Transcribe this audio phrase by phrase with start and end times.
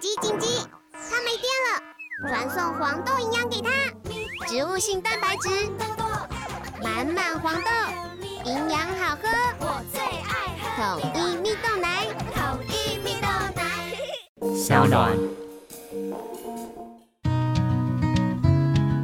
[0.00, 0.46] 紧急紧急！
[0.92, 3.68] 它没电了，传送黄豆营养给它，
[4.46, 5.48] 植物性蛋白质，
[6.80, 7.70] 满满黄豆，
[8.44, 13.26] 营养好喝，我最爱喝统一蜜豆奶，统一蜜豆
[13.56, 14.56] 奶。
[14.56, 15.10] 小暖。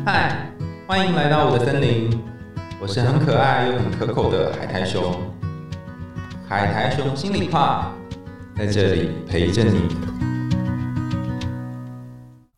[0.06, 0.48] 嗨，
[0.86, 2.22] 欢迎来到我的森林，
[2.80, 5.20] 我是很可爱又很可口的海苔熊。
[6.48, 7.92] 海苔熊心里话，
[8.56, 10.13] 在这里陪着你。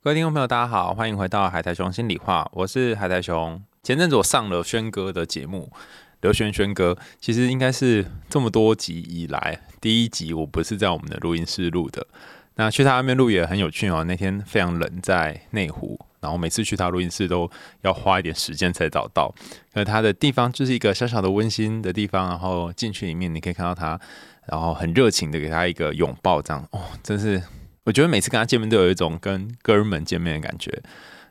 [0.06, 3.60] 各位听众朋友，大家好，欢迎回到海苔熊心里话，我是海苔熊。
[3.82, 5.68] 前阵子我上了轩哥的节目，
[6.20, 12.06] 刘轩轩哥，其实应该是这么多集以来第一集，我不是在我们的录音室录的。
[12.54, 14.04] 那去他那边录也很有趣哦。
[14.04, 17.50] 那天非常冷，在内湖，然后每次去他录音室都
[17.82, 19.34] 要花一点时间才找到。
[19.72, 24.00] 那他的地方就是一个小小的温馨的地方，然后进去里面你可以看到他，
[24.44, 27.42] 然后很热情的给他一个拥抱，这样哦，真是
[27.86, 30.82] 我觉得每次跟他见面都有一种跟哥们见面的感觉。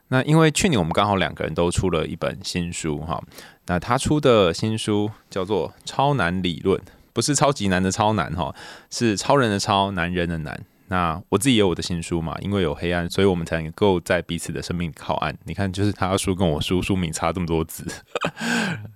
[0.08, 3.22] 那因为去年我们刚好两个人都出了一本新书哈，
[3.66, 6.80] 那他出的新书叫做《超难理论》，
[7.12, 8.54] 不是超级难的超难哈，
[8.90, 10.64] 是超人的超，男人的男。
[10.88, 15.36] 那我自己也有我的新书嘛，因为有黑暗，所以我们才能够在彼此的生命靠岸。
[15.44, 17.84] 你看，就是他的书跟我书书名差这么多字，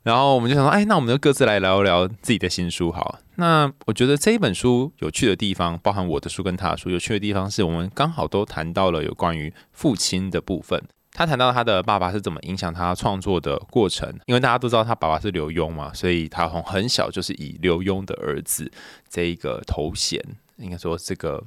[0.02, 3.18] 然后我们就想说，哎，那我们就各自来聊一聊自己的新书好。
[3.36, 10.83] 那我觉得这一本书有趣的地方，包含我的书跟他的书有趣的地方，是我们刚好都谈到了有关于父亲的部分。
[11.12, 18.70] 他谈到他的爸爸是怎么影响他创作的过程，因为大家都知道他爸爸是刘墉嘛，所以他从很小就是以刘墉的儿子
[19.08, 20.22] 这一个头衔。
[20.61, 21.44] 应该说，这个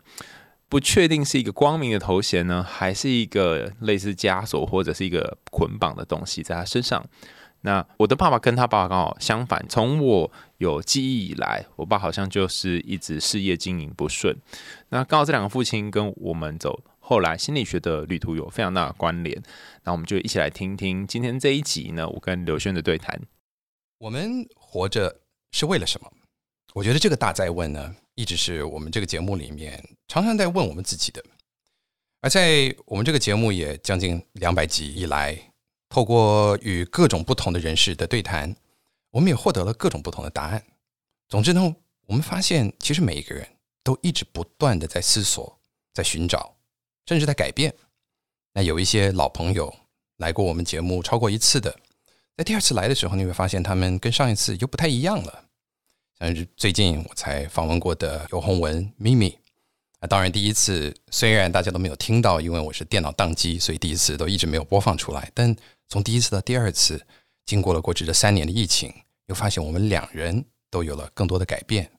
[0.68, 7.06] 不确定是一个光明的头衔呢，还是一个类似枷锁或者是一个捆绑的东西在他身上。
[7.62, 14.36] 那我的爸爸跟他爸爸刚好相反，从我有记忆以来，我爸好像就是一直事业经营不顺。
[14.90, 19.42] 那刚好这两个父亲跟我们走后来心理学的旅途有非常大的关联。
[19.84, 23.18] 那我们就一起来听听今天这一集呢，我跟刘轩的对谈。
[24.00, 25.22] 我们活着
[25.54, 26.12] 是为了什么？
[26.74, 27.96] 我觉得这个大在问呢。
[28.16, 31.24] 一直是我们这个节目里面常常在问我们自己的，
[32.22, 35.52] 而在我们这个节目也将近两百集以来，
[35.90, 38.56] 透过与各种不同的人士的对谈，
[39.10, 40.64] 我们也获得了各种不同的答案。
[41.28, 41.76] 总之呢，
[42.06, 43.48] 我们发现其实每一个人
[43.84, 45.60] 都一直不断的在思索、
[45.94, 46.56] 在寻找，
[47.08, 47.74] 甚至在改变。
[48.54, 49.76] 那有一些老朋友
[50.18, 51.76] 来过我们节目超过一次的，
[52.38, 55.46] 在第二次来的时候，你会发现他们跟上一次又不太一样了。
[56.26, 59.38] 嗯最近我才访问过的尤鸿文咪咪，
[60.00, 65.30] 啊，当然第一次虽然大家都没有听到，因为我是电脑宕机，所以第一次都一直没有播放出来。
[65.34, 65.54] 但
[65.90, 67.06] 从第一次到第二次，
[67.46, 68.94] 经过了过去的三年的疫情，
[69.26, 71.92] 又发现我们两人都有了更多的改变，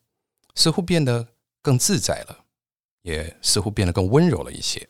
[0.55, 1.29] 似乎变得
[1.61, 2.47] 更自在了，
[3.03, 4.89] 也似乎变得更温柔了一些。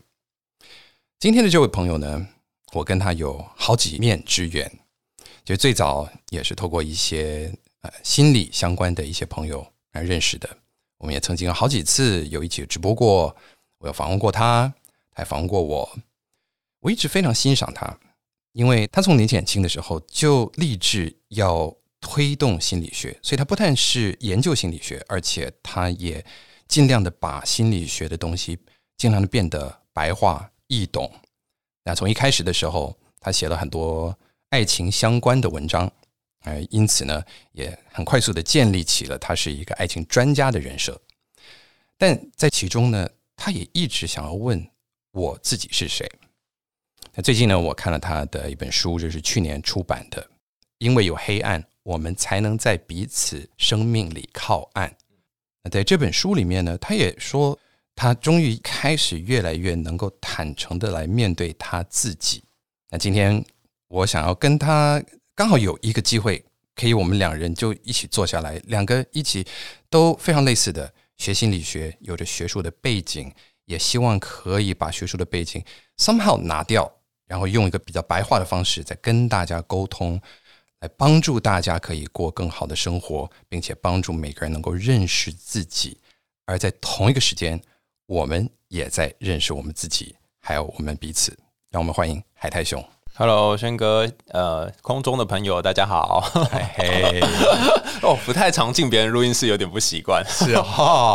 [1.18, 2.28] 今天的这位朋友呢，
[2.72, 4.78] 我跟他有好几面之缘，
[5.44, 7.52] 就最早也是透过一些。
[7.84, 10.48] 呃，心理相关的一些朋友来认识的，
[10.96, 13.36] 我们也曾经好几次有一起直播过，
[13.76, 14.72] 我有访问过他，
[15.12, 15.98] 还访问过我。
[16.80, 17.98] 我一直非常欣赏他，
[18.52, 26.24] 因为他从年纪很轻的时候就立志要推动心理学，所以他不但是研究心理学，而且他也
[26.66, 28.58] 尽量的把心理学的东西
[28.96, 31.12] 尽量的变得白话易懂。
[31.84, 34.18] 那从一开始的时候，他写了很多
[34.48, 35.92] 爱情相关的文章。
[36.44, 37.22] 呃，因此呢，
[37.52, 41.00] 也很快速的建立起了他是一个爱情专家的人设。
[41.96, 44.62] 但在其中呢，他也一直想要问
[45.12, 46.06] 我自己是谁。
[47.14, 50.20] 那最近呢，我看了他的一本书，就是去年出版的
[50.76, 54.90] 《因为有黑暗，我们才能在彼此生命里靠岸》。
[55.62, 57.58] 那在这本书里面呢，他也说，
[57.94, 62.44] 他终于开始越来越能够坦诚的来面对他自己。
[62.90, 63.42] 那今天
[63.88, 65.02] 我想要跟他。
[65.36, 66.44] 刚好有一个机会，
[66.76, 69.44] 可以我们两人就一起坐下来，两个一起
[69.90, 73.32] 都非常类似的学心理学，有着学术的背景，
[73.64, 75.64] 也希望可以把学术的背景
[75.98, 80.20] somehow 拿掉，然后用一个比较白话的方式在跟大家沟通，
[80.78, 85.98] 来帮助大家可以过更好的生活，并且帮助每个人能够认识自己，
[86.44, 87.60] 而在同一个时间，
[88.06, 91.36] 我们也在认识我们自己，还有我们彼此。
[91.70, 92.93] 让我们欢迎海泰兄。
[93.16, 96.20] Hello，轩哥，呃，空中的朋友，大家好。
[96.50, 97.20] 嘿，
[98.02, 100.24] 哦，不太常进别人录音室，有点不习惯。
[100.26, 101.14] 是啊，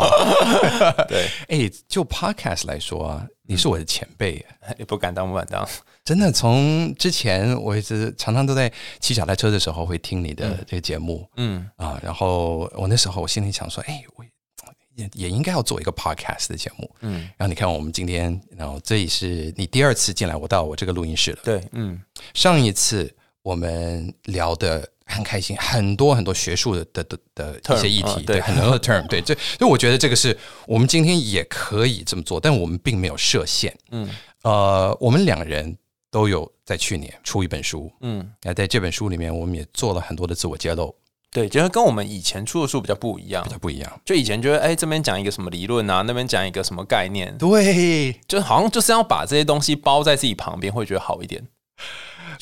[1.10, 4.46] 对，哎，就 Podcast 来说啊，你是我的前辈，
[4.78, 5.68] 也不敢当，不敢当。
[6.06, 11.70] 真的，从之前我一直常常都在骑脚踏车的时候会听你的这个节目，嗯。
[11.76, 14.24] 啊，然后我那时候我心里想说，哎，我
[15.00, 16.90] 也也应该要做一个 podcast 的节目。
[17.02, 21.40] 嗯，然后你看，我们今天，然后这也是你第二次进来，我到我这个录音室了。
[21.44, 22.00] 对，嗯，
[22.34, 27.20] 上一次我们聊的很开心，很多很多学术的的的
[27.62, 30.38] 的一些议题，对，很多的 term，对， 这所以我觉得这个是
[30.68, 33.76] 我们今天也可以这么做，但我们并没有设限。
[33.92, 34.10] 嗯，
[34.44, 35.78] 呃，我们两人。
[36.12, 40.96] 都有在去年出一本书，嗯，那在这本书里面，我们也做了很多的自我揭露，
[41.32, 44.02] 对，就是跟我们以前出的书比较不一样，比较不一样。
[44.04, 51.46] 就以前觉得，哎，这边讲一个什么理论啊，那边讲一个什么概念，对，就好像就是要把这些东西包在自己旁边，会觉得好一点，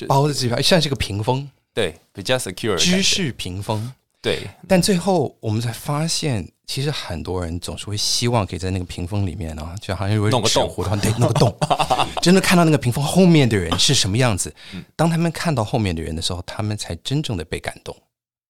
[0.07, 3.93] 包在自己旁，像是个屏风，对，比较 secure，知识屏风。
[4.21, 10.67] 对，但最后我们才发现，其实很多人总是会希望可以在那个屏风里面呢，就好像有弄个洞，
[10.99, 11.55] 对，弄个洞，
[12.21, 14.53] 真的看到那个屏风后面的人是什么样子。
[14.95, 17.95] 当他们看到后面的人的时候，他们才真正的被感动。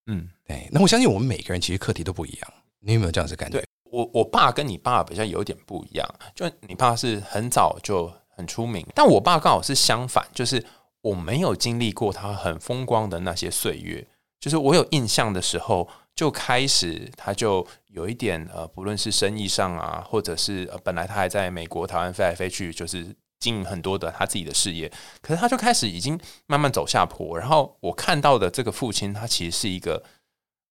[0.07, 0.67] 嗯，对。
[0.71, 2.53] 那我相信我们每个人其实课题都不一样。
[2.79, 3.63] 你有没有这样子感觉？
[3.89, 10.63] 我我爸跟你爸比较有点不一样，就你爸是很早就很出名，但我爸刚好是相反，就是
[11.01, 14.05] 我没有经历过他很风光的那些岁月。
[14.39, 24.91] 就是我有印象的时候，就开始他就有一点呃，不论是生意上啊，或者是呃，本来他还在美国、台湾飞来飞去，就是经营很多的他自己的事业。
[25.21, 27.37] 可是他就开始已经慢慢走下坡。
[27.37, 30.03] 然后我看到的这个父亲，他其实是一个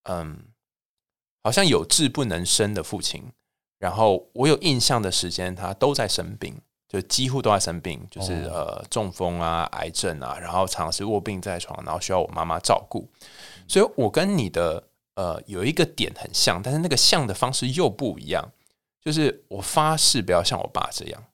[0.04, 0.38] 嗯，
[1.42, 3.32] 好像有志不能伸的父亲。
[3.78, 6.58] 然后我有印象的时间，他都在生病，
[6.88, 13.06] 就几乎都在生病，就是呃中风啊、癌症啊，然后常是卧病在床，然后需要我妈妈照顾。
[13.68, 14.82] 所以，我跟你的
[15.14, 18.50] 呃有一个点很像，但是那个像的方式又不一样。
[19.02, 21.24] 就是我发誓不要像我爸这样，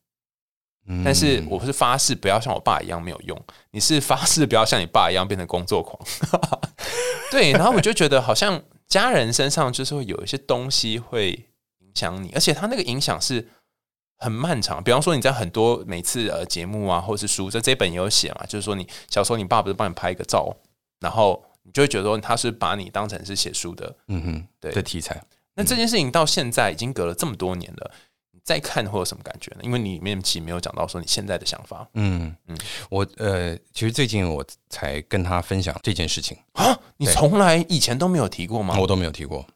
[1.05, 3.40] 但是我是发誓不要像我爸一样没有用。
[3.70, 5.99] 你是发誓不要像你爸一样变成工作狂。
[7.31, 11.31] 对，然后我就觉得好像家人身上就是会有一些东西会
[11.79, 13.49] 影响你，而且他那个影响是
[14.19, 14.82] 很漫长。
[14.82, 20.55] 比方说你在很多每次呃节目啊，或是书，在这本也有写嘛，就是说你小时候你爸不是帮你拍一个照，
[21.00, 21.44] 然后。
[21.64, 25.23] 你就会觉得说他是把你当成是写书的，嗯哼，对的题材。
[25.55, 28.12] 那这件事情到现在已经隔了这么多年了，你
[28.44, 29.61] 再看会有什么感觉呢？
[29.62, 31.89] 因为你里面其实没有讲到说你现在的想法。
[31.94, 32.59] 嗯嗯，
[32.91, 38.77] 我呃，其实最近我才跟他分享这件事情啊，你从来以前都没有提过吗？
[38.79, 39.47] 我都没有提过。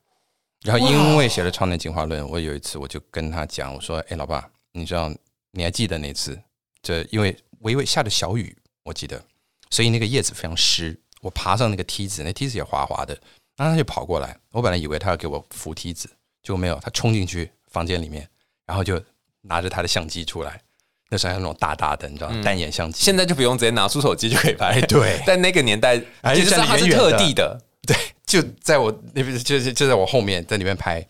[0.62, 5.12] 然后因为写了《超能进化论》，我有一次我就跟他讲，我说：“哎，老爸，你知道
[5.52, 6.40] 你还记得那次？
[6.82, 9.22] 这因为微微下着小雨，我记得，
[9.70, 13.12] 所以那个叶子非常湿。”我爬上那个梯子，那梯子也滑滑的，
[13.56, 14.36] 然后他就跑过来。
[14.52, 16.08] 我本来以为他要给我扶梯子，
[16.42, 18.28] 结果没有，他冲进去房间里面，
[18.66, 19.00] 然后就
[19.42, 20.60] 拿着他的相机出来。
[21.08, 23.04] 那时候还有那种大大的，你知道单眼相机。
[23.04, 24.80] 现在就不用直接拿出手机就可以拍。
[24.82, 25.96] 对，但那个年代，
[26.34, 27.56] 其实他是特地的。
[27.86, 27.96] 对，
[28.26, 31.06] 就在我那边，就是就在我后面，在里面拍。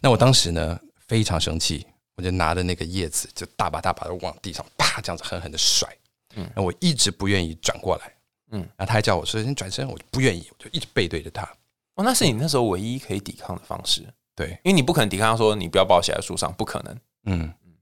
[0.00, 5.88] 那我当时呢非常生气，我就拿着那个叶子，就大把大把的往地上啪这样子狠狠的甩。
[6.36, 8.12] 嗯，我一直不愿意转过来。
[8.52, 11.42] 嗯，然后他还叫我说：“你转身。”我就不愿意，我就一直背对着他。
[11.96, 14.02] 哦，那是你那时候唯一可以抵抗的方式。
[14.36, 16.94] 对，因为你不可能抵抗，说你不要把我写在书上，不可能。
[17.24, 17.72] 嗯嗯。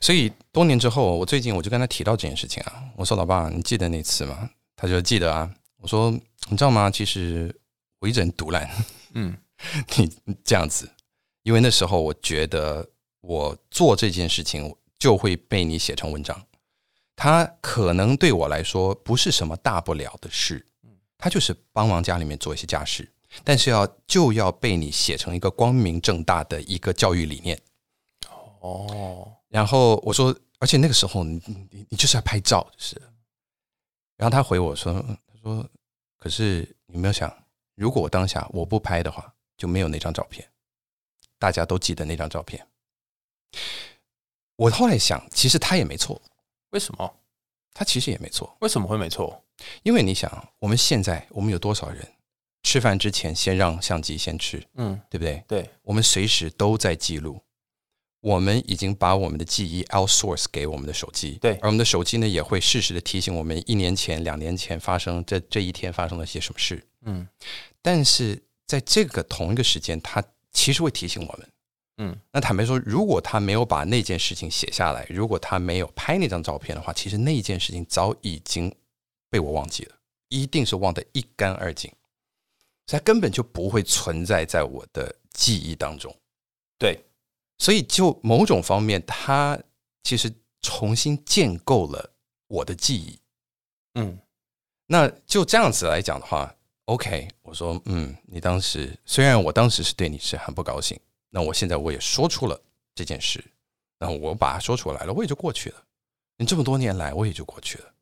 [0.00, 2.84] 所以多年之后，我最近我就跟他提到这件事情啊。
[2.96, 5.50] 我说：“老爸，你记得那次吗？”他就记得啊。
[5.78, 6.10] 我说
[6.50, 6.90] ：“你知道吗？
[6.90, 7.54] 其实
[8.00, 8.68] 我一直很独揽。
[9.14, 9.36] 嗯，
[9.96, 10.10] 你
[10.44, 10.90] 这样子，
[11.42, 12.88] 因为那时候我觉得
[13.20, 16.40] 我做这件事情就会被你写成文章。”
[17.16, 20.64] 他可能对我来说不是什么大不了的事，
[21.18, 23.10] 他就是帮忙家里面做一些家事，
[23.44, 27.60] 但是要就要被你写成一个光明正大的一个教育理念。
[28.60, 33.00] 哦，然后我说，而且那个时候你你你就是要拍照，就是。
[34.16, 35.68] 然后他回我说，他说，
[36.18, 37.32] 可是你没有想，
[37.76, 40.44] 如果我当下我不拍的话，就没有那张照片，
[41.38, 42.66] 大家都记得那张照片。
[44.56, 46.20] 我后来想，其实他也没错。
[46.70, 47.14] 为什么？
[47.72, 48.56] 他其实也没错。
[48.60, 49.40] 为什么会没错？
[49.84, 52.12] 因为你想，我们现在我们有多少人
[52.68, 55.42] 吃饭之前先让相机先吃，嗯，对不对？
[55.48, 57.40] 对，我们随时都在记录。
[58.20, 67.26] 我们已经把我们的记忆 outsource 给我们的手机，对，而我们的手机呢也会适时的提醒我们一年前、两年前发生这这一天发生了些什么事，嗯。
[67.80, 70.22] 但是在这个同一个时间，它
[70.52, 71.48] 其实会提醒我们。
[71.96, 78.70] 嗯，那坦白说，如果他没有把那件事情写下来，如果他没有拍那张照片的话，其实那件事情早已经
[79.30, 79.94] 被我忘记了，
[80.28, 81.90] 一定是忘得一干二净，
[82.88, 86.12] 所以它根本就不会存在在我的记忆当中。
[86.78, 86.98] 对，
[87.58, 89.56] 所以就某种方面，它
[90.02, 92.10] 其实重新建构了
[92.48, 93.20] 我的记忆。
[93.94, 94.18] 嗯，
[94.86, 96.52] 那就这样子来讲的话
[96.86, 100.98] ，OK，我说，嗯，你当时虽然我当时是对你是很不高兴。
[101.30, 102.58] 那我现在我也说出了
[102.94, 103.44] 这件事，
[103.98, 105.84] 那我把它说出来了，我也就过去了。
[106.38, 107.94] 你这么多年来，我也就过去了。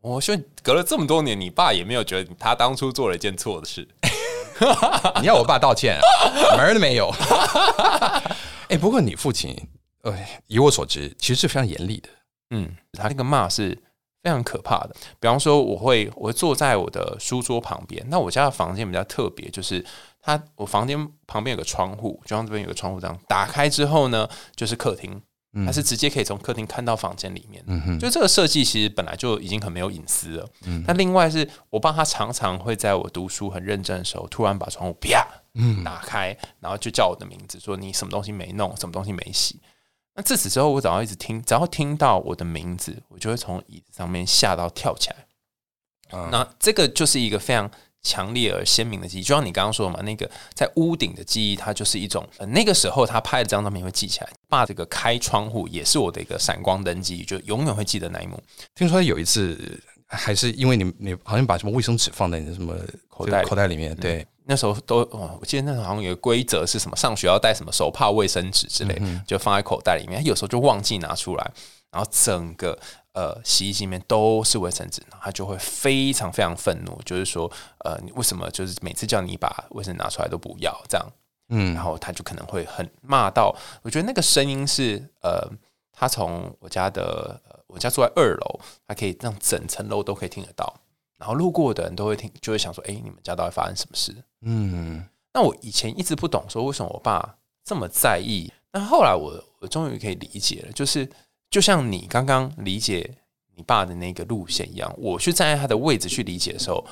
[0.00, 3.86] 我说隔了这么多年，你爸也没有觉得他当初做了一件错的事。
[5.20, 6.02] 你要我爸道歉，啊，
[6.56, 7.12] 门儿都没有。
[8.68, 9.56] 哎，不过你父亲，
[10.02, 10.14] 呃，
[10.46, 12.08] 以我所知，其实是非常严厉的。
[12.50, 13.76] 嗯，他那个骂是
[14.22, 14.96] 非常可怕的。
[15.20, 18.04] 比方说，我会我会坐在我的书桌旁边。
[18.08, 19.84] 那我家的房间比较特别，就是
[20.20, 25.20] 他我房间旁边有个窗户，就像这边有个窗户这样，打开之后呢，就是客厅。
[25.64, 27.64] 它是直接可以从客厅看到房间里面，
[27.98, 30.48] 就这个设计其实本来就已经很没有隐私了。
[30.86, 35.26] 那另外是我爸他常常会在我读书很认真的时候，突然把窗户啪
[35.84, 39.60] 打开，然后就叫我的名字，说你什么东西没弄，什么东西没洗。
[40.14, 45.16] 那自此之后，我只要一直听，只要听到我的名字，我就会从椅子上面吓到跳起来。
[46.30, 47.70] 那这个就是一个非常。
[48.02, 54.30] 强烈而鲜明的记忆，就像你刚刚说的嘛，那个在屋顶的记忆，它就是一种那个时候他拍的这张照片会记起来。
[54.48, 58.40] 爸，这个开窗户也是我的一个闪光灯记忆，就永远会记得那一幕。
[58.74, 62.74] 听说有一次，还是因为你你好像把什么卫生纸放在你的什么
[63.08, 71.50] 口袋口袋里面，对，那时候都哦，我记得那时候好像有个规则是什么，上学要带什么手帕、卫生纸之类，就放在口袋里面，有时候就忘记拿出来，
[71.90, 72.78] 然后整个。
[73.14, 81.06] 呃，洗衣机里面都是卫生纸，他就会非常非常愤怒，就是说，呃，你为什么就是每次叫你把卫生纸拿出来都不要这样？
[81.48, 85.50] 嗯，然后他就可能会很骂到，我觉得那个声音是，呃，
[85.90, 90.72] 他从我家的，我家住在二楼，他可以让整层楼都可以听得到，
[91.16, 94.14] 然后路过的人都会听，就会想说，哎，你们家到底发生什么事？
[94.42, 101.10] 嗯，那我以前一直不懂，说为什么我爸这么在意，那后来我我终于可以理解了，就是。
[101.50, 103.16] 就像你刚刚理解
[103.54, 106.84] 你爸的那个路线一样，我去站在他的位置去理解的时候，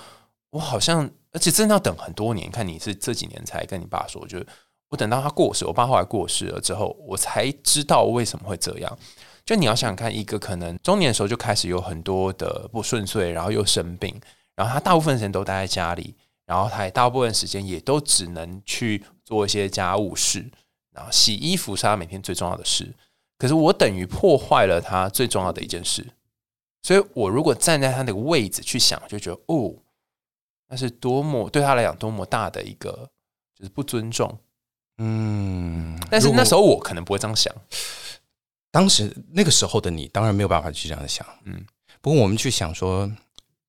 [0.51, 2.51] 我好像而且真的要等很多年。
[2.51, 4.47] 看你是这几年才跟你爸说，就是
[4.89, 8.99] 我等到他过世，我爸后来过世了之后，我才知道为什么会这样。
[9.45, 14.21] 就你要想想看，一个可能中年的时候就开始有很多的不顺遂，然后又生病，
[14.57, 20.51] 然后他大部分时间都待在家里，然后他也大部分时间也都只能去做一些家务事，
[20.93, 22.93] 然后洗衣服是他每天最重要的事。
[23.39, 26.07] 可是我等于破坏了他最重要的一件事，
[26.83, 29.75] 所以我如果站在他那个位置去想，就觉得哦，
[30.69, 33.11] 那是多么对他来讲多么大的一个
[33.55, 34.39] 就是不尊重。
[34.99, 37.55] 嗯，但是那时候我可能不会这样想。
[38.71, 41.27] 当时那个时候的你，当然没有办法去这样想。
[41.45, 41.65] 嗯，
[42.01, 43.11] 不过我们去想说，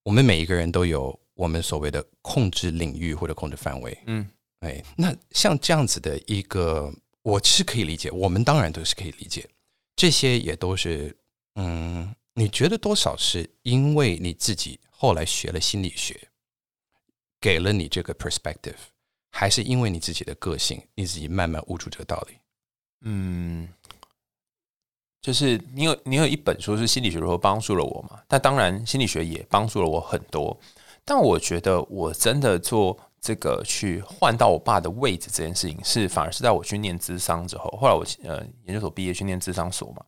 [0.04, 3.98] 我们每一个人都有我们所谓的控制领域或者控制范围。
[4.06, 4.26] 嗯，
[4.62, 6.90] 哎，那像这样子的一个，
[7.24, 9.48] 我是可以理解，我们当然都是可以理解。
[9.98, 11.18] 这些也都是，
[11.56, 16.30] 嗯，你觉得多少是因为你自己后来学了心理学，
[17.42, 18.76] 给了你这个 perspective，
[19.32, 22.38] 还是因为你自己的个性，你自己慢慢悟出这个道理？
[23.02, 23.68] 嗯，
[25.20, 28.22] 就是你有你有一本书是心理学如何帮助了我嘛？
[28.28, 30.56] 但当然心理学也帮助了我很多，
[31.04, 33.00] 但我觉得我真的做。
[33.20, 37.70] 这个去换到我爸的位置这件事情，是反而是在我去念资商之后。
[37.80, 40.04] 后来我呃研究所毕业去念资商所嘛，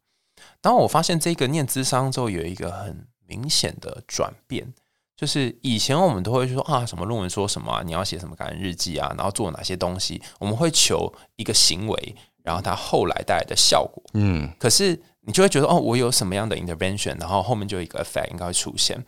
[0.61, 4.73] 当我发现这个念资商之后有一个很明显的转变，
[5.17, 14.01] 就是以前我们都会说啊什么论文说什么，你要写什么感恩日记啊，然后做哪些东西，我们会求一个行为，然后它后来带来的效果。
[14.13, 19.03] 嗯，可是你就会觉得哦，我有什么样的 intervention，然后后面就有一个 effect 应该会出现。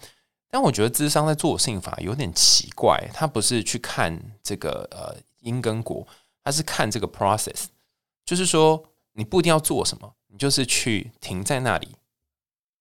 [0.52, 6.06] 但我觉得智商在做性法有点奇怪，他不是去看这个呃因跟果，
[6.44, 7.64] 他是看这个 process，
[8.26, 11.96] 就是说你不一定要做什么，你就是去停在那里。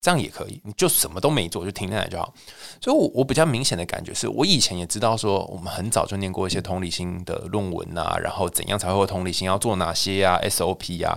[0.01, 2.33] 这样也可以，你就什么都没做，就停下来就好。
[2.81, 11.15] 所以，我我比较明显的感觉是，我以前也知道说，我们很早就念过一些同理心的论文啊，然后怎样才会有同理心，要做哪些呀，SOP 呀。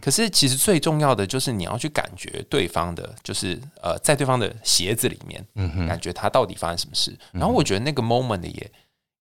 [0.00, 5.46] 可是，其实最重要的就是你要去感觉对方的，就是呃，在对方的鞋子里面，
[5.86, 7.14] 感觉他到底发生什么事。
[7.32, 8.72] 然后，我觉得那个 moment 也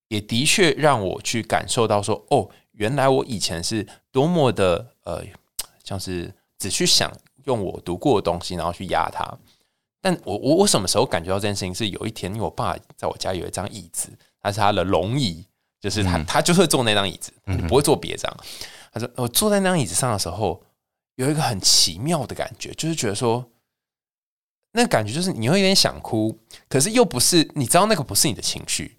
[0.08, 5.22] 也的确让我去感受到说，哦，原来我以前是多么的呃，
[5.84, 7.12] 像是只去想。
[7.46, 9.38] 用我读过的东西，然后去压他。
[10.02, 11.74] 但我我我什么时候感觉到这件事情？
[11.74, 14.10] 是有一天，因为我爸在我家有一张椅子，
[14.42, 15.48] 它是他的龙椅，
[15.80, 17.32] 就是他他就会坐那张椅子，
[17.70, 18.30] 不会坐别张。
[18.92, 20.62] 他说我坐在那张椅子上的时候，
[21.16, 23.50] 有一个很奇妙的感觉，就是觉得说，
[24.74, 28.98] 那个感觉就是你会有点想哭，可是又不是，你知道那个不是你的情绪，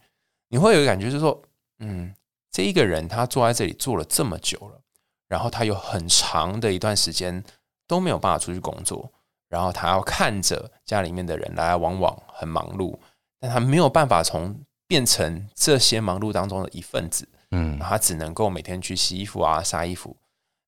[0.49, 1.43] 你会有一个感觉，就是说，
[1.81, 2.15] 嗯，
[2.51, 4.81] 这一个人他坐在这里坐了这么久了，
[5.29, 7.45] 然后他有很长的一段时间。
[7.87, 9.12] 都没有办法出去工作，
[9.49, 12.99] 然后他要看着家里面的人来来往往，很忙碌，
[13.38, 17.29] 但他没有办法从变成这些忙碌当中的一份子。
[17.50, 20.17] 嗯，他只能够每天去洗衣服啊、晒衣服，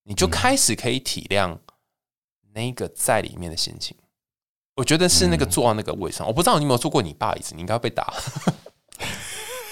[0.05, 1.59] 你就开始可以体谅
[2.53, 3.97] 那个在里面的心情。
[4.77, 8.15] 我觉得是那个坐到那个位上，我不知道你有没有坐过你爸椅子，你应该被打。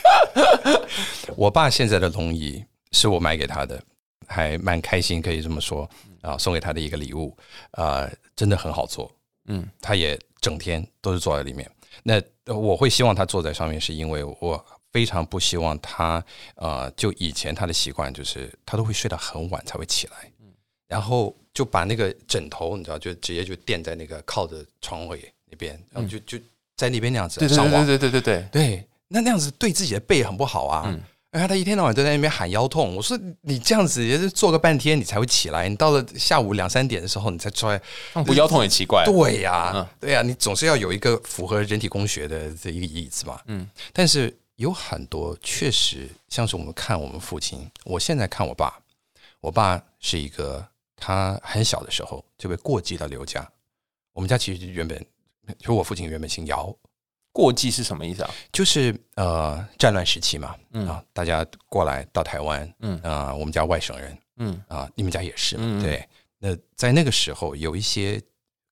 [1.36, 3.80] 我爸现在的龙椅是我买给他的，
[4.26, 5.88] 还蛮开心，可以这么说
[6.24, 7.36] 啊，送给他的一个礼物
[7.72, 9.14] 啊，真的很好做。
[9.46, 11.70] 嗯，他也整天都是坐在里面。
[12.02, 12.20] 那
[12.52, 16.24] 我会希望他坐在上面，是因为我非常不希望他
[16.56, 20.32] 呃，就以前他的习惯就是他都会睡到很晚才会起来，
[20.88, 26.38] 然后就把那个枕头你知道就直接就垫在那个靠着床尾那边，然后就就
[26.76, 30.98] 在那边那样子上网，对对对对对对，那那样子对自己的背很不好啊。
[31.34, 32.94] 然后他一天到晚都在那边喊腰痛。
[32.94, 37.80] 我说你这样子也是坐个半天你才会起来，你到了下午两三点的时候你才出来，
[38.24, 39.04] 不腰痛也奇怪。
[39.04, 43.40] 对呀，对呀，你总是要有一个符合人体工学的这一个椅子嘛。
[43.46, 48.78] 嗯，但是有很多确实像是我们看我们父亲，我现在看我爸，
[49.40, 50.64] 我爸是一个
[50.94, 53.44] 他很小的时候就被过继到刘家。
[54.12, 55.04] 我们家其实原本
[55.58, 56.72] 就我父亲原本姓姚。
[57.34, 58.30] 过继是什么意思啊？
[58.52, 60.54] 就是呃，战乱时期嘛，
[60.86, 66.08] 啊，大家过来到台湾，嗯啊，我们家外省人，嗯啊，你们家也是，对。
[66.38, 68.22] 那在那个时候，有一些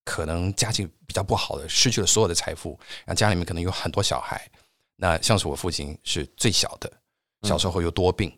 [0.04, 4.48] 可能家境比较不好的，失去了所有的财富，然后家里面可能有很多小孩。
[4.94, 6.88] 那像是我父亲是最小的，
[7.42, 8.32] 小时候又多病，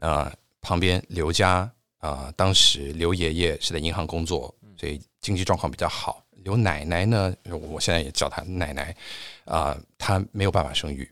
[0.00, 6.22] 啊，旁边刘家啊，当时刘爷爷是在银行工作，所以经济状况比较好。
[6.48, 8.96] 有奶奶呢，我现在也叫她奶奶
[9.44, 11.08] 啊，她没有办法生育，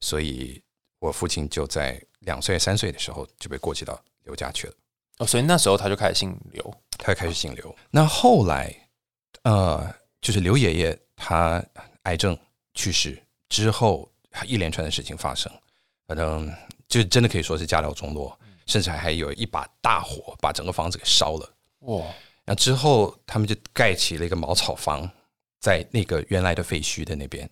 [0.00, 0.62] 所以
[1.00, 4.74] 我父亲就在两岁三岁的时候就被过继到刘家去了。
[5.18, 7.76] 哦，所以那时候他就开始姓刘，他开始姓刘。
[7.90, 8.72] 那后来，
[9.42, 11.62] 呃，就是刘爷爷他
[12.04, 12.38] 癌症
[12.74, 14.08] 去世之后，
[14.46, 15.52] 一连串的事情发生，
[16.06, 16.48] 反正
[16.86, 21.54] 就真的可以说是家道中落，甚至还有一把大火把整个房子给烧了。
[21.80, 22.06] 哇！
[22.50, 25.08] 那之后，他们就盖起了一个茅草房，
[25.60, 27.48] 在那个原来的废墟的那边。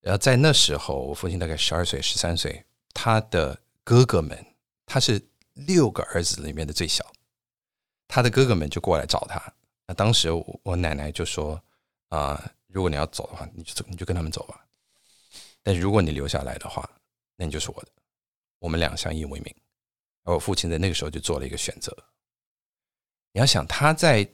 [0.00, 4.42] 然后在那时候，我父亲大概十二岁、十三岁，他的哥哥们，
[4.86, 5.20] 他是
[5.52, 7.04] 六个儿子里面的最小，
[8.06, 9.38] 他的哥哥们就过来找他。
[9.86, 10.30] 那当时
[10.62, 11.62] 我奶奶就说
[12.08, 14.64] ：“啊，如果你要走的话，你就走，你就跟他们走吧。
[15.62, 16.88] 但如果你留下来的话，
[17.36, 17.88] 那你就是我的。
[18.58, 19.54] 我们俩相依为命。”
[20.24, 21.94] 而我父亲在那个时候就做了一个选择。
[23.32, 24.28] 你要想他在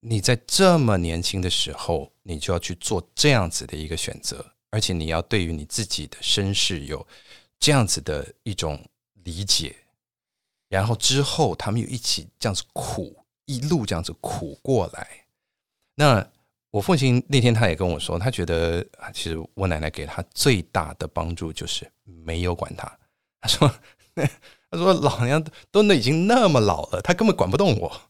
[0.00, 7.06] 你在这么年轻的时候，你就要去做这样子的一个选择，而且你要对于你自己的身世有
[7.58, 8.82] 这样子的一种
[9.24, 9.76] 理解，
[10.68, 15.06] 然后之后他们又一起这样子苦，一路这样子苦过来。
[15.94, 16.26] 那
[16.70, 22.90] 我父亲那天他也跟我说，他觉得啊，其实我奶奶给他最大的帮助就是没有管他。
[23.40, 23.74] 他说，
[24.70, 28.00] 他说老娘都都已经那么老了，他根本管不动我。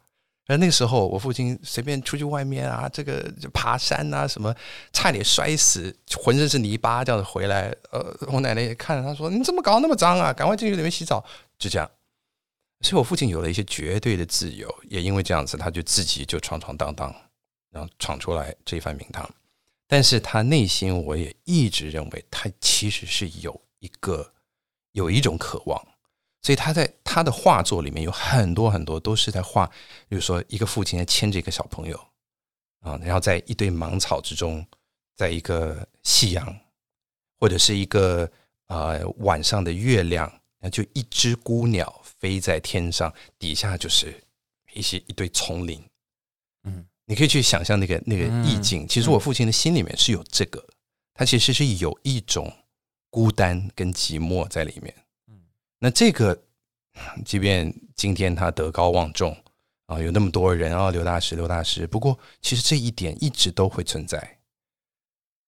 [0.50, 4.52] 而那时候，我父亲随便出去外面啊，这个爬山啊，什么
[4.92, 7.72] 差点摔死，浑身是泥巴，这样子回来。
[7.92, 10.32] 呃，我奶奶也看着，他说：“你怎么搞那么脏啊？
[10.32, 11.24] 赶快进去里面洗澡。”
[11.56, 11.88] 就这样。
[12.80, 17.14] 所以我父亲有了一些绝对的自由，也因为这样子，他就自己就闯闯荡荡，
[17.70, 19.30] 然后闯出来这一番名堂。
[19.86, 24.32] 但是他内心，我也一直认为，他其实是有一个
[24.90, 25.80] 有一种渴望。
[26.42, 29.66] 所以他在他的画作里面有很多很多都是在画，
[30.08, 31.98] 比如说一个父亲在牵着一个小朋友
[32.80, 34.66] 啊，然后在一堆芒草之中，
[35.16, 36.58] 在一个夕阳，
[37.38, 38.30] 或者是一个
[38.68, 44.22] 呃晚上的月亮，那就一只孤鸟飞在天上，底下就是
[44.72, 45.84] 一些一堆丛林，
[46.64, 48.88] 嗯，你可以去想象那个那个意境。
[48.88, 50.64] 其实我父亲的心里面是有这个，
[51.12, 52.50] 他其实是有一种
[53.10, 54.94] 孤单跟寂寞在里面。
[55.82, 56.44] 那这个，
[57.24, 59.34] 即便今天他德高望重
[59.86, 61.86] 啊，有那么多人啊，刘大师，刘大师。
[61.86, 64.38] 不过，其实这一点一直都会存在。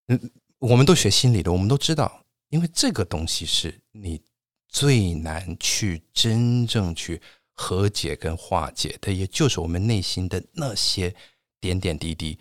[0.09, 0.19] 嗯，
[0.59, 4.23] 我们都学心理的，我们都知道，因为这个东西是你
[4.69, 7.21] 最难去真正去
[7.53, 11.15] 和解跟化解的，也就是我们内心的那些
[11.61, 12.39] 点点滴滴。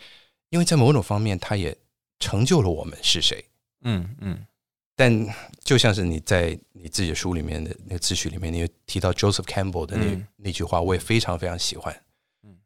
[0.47, 1.77] 因为在某种方面，它也
[2.19, 3.43] 成就了我们是谁。
[3.81, 4.47] 嗯嗯。
[5.01, 11.91] 但就像是你在你自己的书里面的那个自序里面，你提到 Joseph Campbell 的那那句话，我也非常非常喜欢。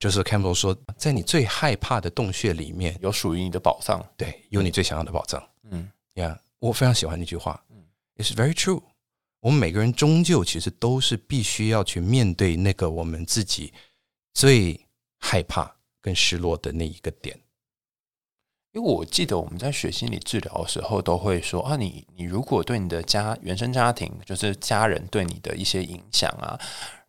[0.01, 5.41] Joseph Campbell 说，在你最害怕的洞穴里面有属于你的宝藏，对，有你最想要的宝藏。
[5.71, 7.63] 嗯，呀，我非常喜欢那句话。
[7.69, 7.81] 嗯
[8.17, 8.83] ，It's very true。
[9.39, 13.71] 我们每个人终究其实都是必须要去面对那个我们自己
[14.33, 14.77] 最
[15.19, 17.39] 害怕跟失落的那一个点。
[18.75, 26.59] 因为我记得我们在学心理治疗的时候，都会说啊，你你如果对你的家原生家庭，就是家人对你的一些影响啊，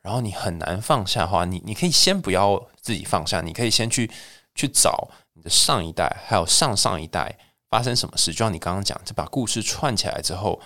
[0.00, 4.08] 然后你很难放下的话，你你可以先不要自己放下，你可以先去
[4.54, 7.36] 去找你的上一代，还有上上一代
[7.68, 10.60] 发生什么事，就像你刚刚讲，就把故事串起来之后，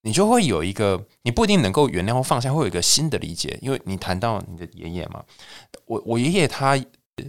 [0.00, 5.22] 你就会有一个，你不一定能够原谅或放下，会有一个新的理解，因为你谈到你的爷爷嘛，
[5.84, 6.82] 我我爷爷他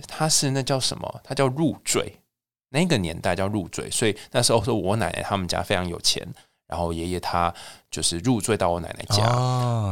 [0.08, 1.22] 他是那叫什么？
[1.22, 2.22] 他叫入赘。
[2.70, 6.22] 那个年代叫入赘，所以那时候是我奶奶他们家非常有钱，
[6.68, 7.54] 然后爷爷他
[7.90, 9.24] 就是入赘到我奶奶家，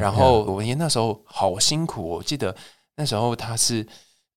[0.02, 2.54] 然后我爷爷那时候好辛苦，我记得
[2.98, 3.88] 那时候他是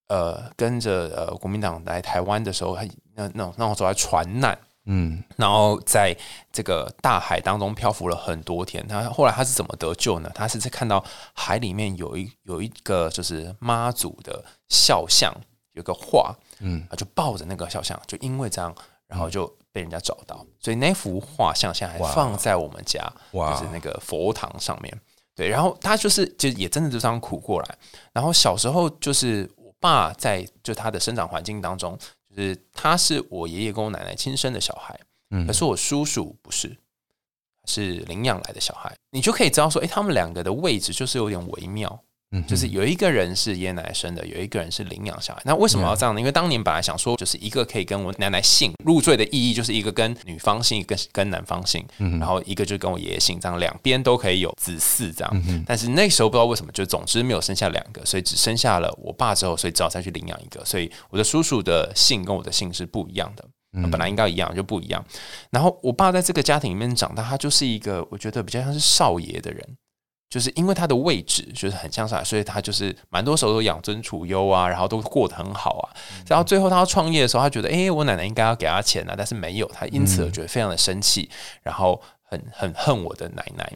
[0.06, 2.82] 呃跟着呃国民党来台湾的时候，他
[3.14, 6.16] 那那那种时候还船难，嗯，然后在
[6.52, 10.30] 这个大海当中漂浮了很多天，他后来他是怎么得救呢？
[10.32, 15.34] 他是在看到海里面有一有一个就是妈祖的肖像。
[15.74, 18.74] 有个画，嗯，就抱着那个肖像，就因为这样，
[19.06, 23.00] 然后就被人家找到，所以那幅画像现在还放在我们家，
[23.32, 25.00] 就是那个佛堂上面。
[25.34, 27.78] 对，然后他就是就也真的就这样苦过来。
[28.12, 31.96] 然后小时候就是我爸在就他的生长环境当中，
[32.28, 34.98] 就是他是我爷爷跟我奶奶亲生的小孩，
[35.30, 36.76] 嗯，可是我叔叔不是，
[37.66, 38.92] 是领养来的小孩。
[39.10, 42.02] 你就可以知道说，哎，他们两个的位置就是有点微妙。
[42.30, 45.40] 嗯，就是有一个人是爷爷奶奶生的，有一个人是领养小孩。
[45.46, 46.20] 那为什么要这样呢？
[46.20, 55.64] 因为当年本来想说，就是一个可以跟我奶奶姓入赘的意义，就是一个跟女方姓，一个跟男方姓，然后一个就跟我爷爷姓，这样两边都可以有子嗣这样。
[55.66, 60.62] 但是那时候不知道为什么，就总之没有生下两个，所以只生下了我爸之后，所以只好再去领养一个。
[60.66, 63.44] 所以我的叔叔的姓跟我的姓是不一样的，
[63.88, 65.02] 本来应该一样就不一样。
[65.50, 69.66] 然后我爸在这个家庭里面长大，他就是一个我觉得比较像是少爷的人。
[70.30, 75.88] 就是因为他的位置就是很像啥，所以他就是蛮多时候都养尊处优啊，然后都过得很好啊。
[76.26, 81.30] 然后最后他要创业的时候，他觉得，哎，我奶奶应该要给他钱啊，但是没有，他因此而觉得非常的生气，
[81.62, 83.72] 然后很很恨我的奶奶。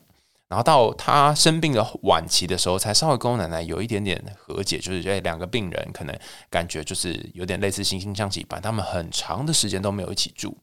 [0.48, 6.14] 然后到他生病的晚期的时候，才稍微跟我奶奶有一点点和解，就是哎，两个病人可能
[6.50, 10.54] 感觉就是有点类似惺惺相惜般，他们很长的时间都没有一起住。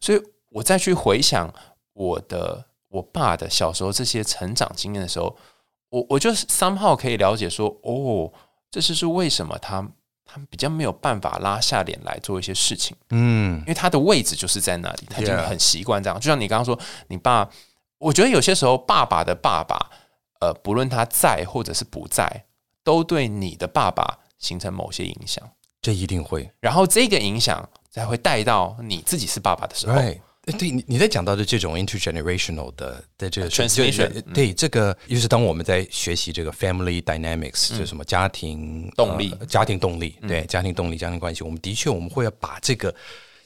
[0.00, 1.52] 所以我再去回想
[1.92, 2.64] 我的。
[2.96, 5.36] 我爸的小时候这些成长经验的时候，
[5.90, 8.32] 我我就三号可以了解说，哦，
[8.70, 9.86] 这就是为什么他
[10.24, 16.18] 他比较没有办法拉下脸来做一些事情，嗯，因为他的位置就是在那里，他就很习惯这样。
[16.18, 16.78] 就像你刚刚说，
[17.08, 17.48] 你爸，
[17.98, 19.90] 我觉得有些时候爸爸的爸爸，
[20.40, 22.46] 呃，不论他在或者是不在，
[22.82, 25.42] 都对你的爸爸形成某些影响，
[25.82, 26.50] 这一定会。
[26.60, 29.94] 然后这个影响才会带到你自己是爸爸的时候。
[30.52, 42.94] 对，你你在讲到的这种 intergenerational 的的这个 transmission，对这个，又是当我们在学习这个 family dynamics，就是什么家庭动力、家庭动力，对家庭动力、家庭关系，我们的确我们会要把这个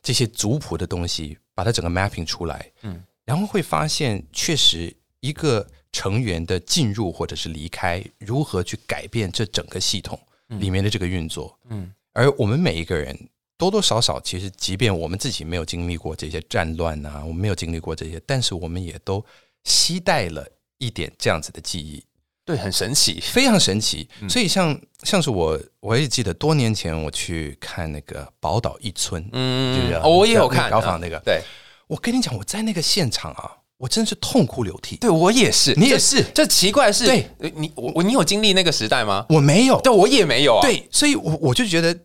[0.03, 13.19] 这些族谱的东西，把它整个 mapping 出来，嗯，然后会发现，确实一个成员的进入或者是离开，如何去改变这整个系统里面的这个运作，嗯，而我们每一个人。
[13.61, 19.23] 多多少少，其实即便我们自己没有经历过这些战乱啊，我们没有经历过这些，但是我们也都
[19.65, 22.03] 期待了一点这样子的记忆。
[22.47, 24.09] 对，很神奇，非常神奇。
[24.27, 30.11] 所以像像是我，我也记得多年前我去看那个宝岛一村，嗯，对不对？
[30.11, 31.21] 我也有看高仿那个。
[31.23, 31.43] 对，
[31.87, 34.97] 我跟你讲，我在那个现场啊，我真是痛哭流涕。
[34.97, 36.25] 对我也是，你也是。
[36.35, 39.27] 这奇怪是，对你我我你有经历那个时代吗？
[39.29, 40.63] 我没有，对我也没有啊。
[40.63, 41.97] 对，所以我我就觉得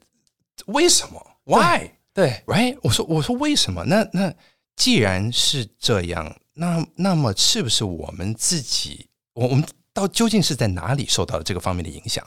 [0.65, 1.91] 为什么？Why？
[2.13, 2.77] 对，Right？
[2.81, 3.83] 我说，我说，为什么？
[3.85, 4.33] 那那
[4.75, 12.25] 既然是这样，那那么是不是我们自己，我我们到究竟是在哪里受到了这个方面的影响？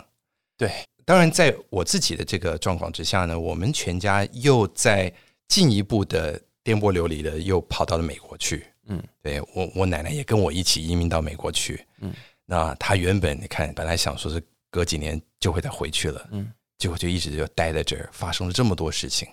[0.57, 0.70] 对，
[1.04, 5.12] 当然，在我自己的这个状况之下呢，我们全家又在
[5.46, 8.66] 进一步的颠簸流离的，又跑到了美国去。
[8.87, 11.83] 嗯，对我，我奶奶也跟我一起移民到美国去。
[12.00, 12.12] 嗯，
[12.44, 16.28] 那她原本你看，本来想说是隔几年就会再回去了。
[16.31, 16.52] 嗯。
[16.78, 19.28] 结果就一直就待在这儿，发生了这么多事情，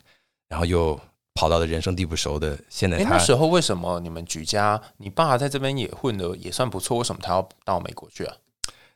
[0.49, 0.99] 然后又
[1.35, 2.97] 跑到了人生地不熟的现在。
[2.97, 8.35] 那时候为什么你们举家，你爸在这边也混的也算不错，为什么他要到美国去啊？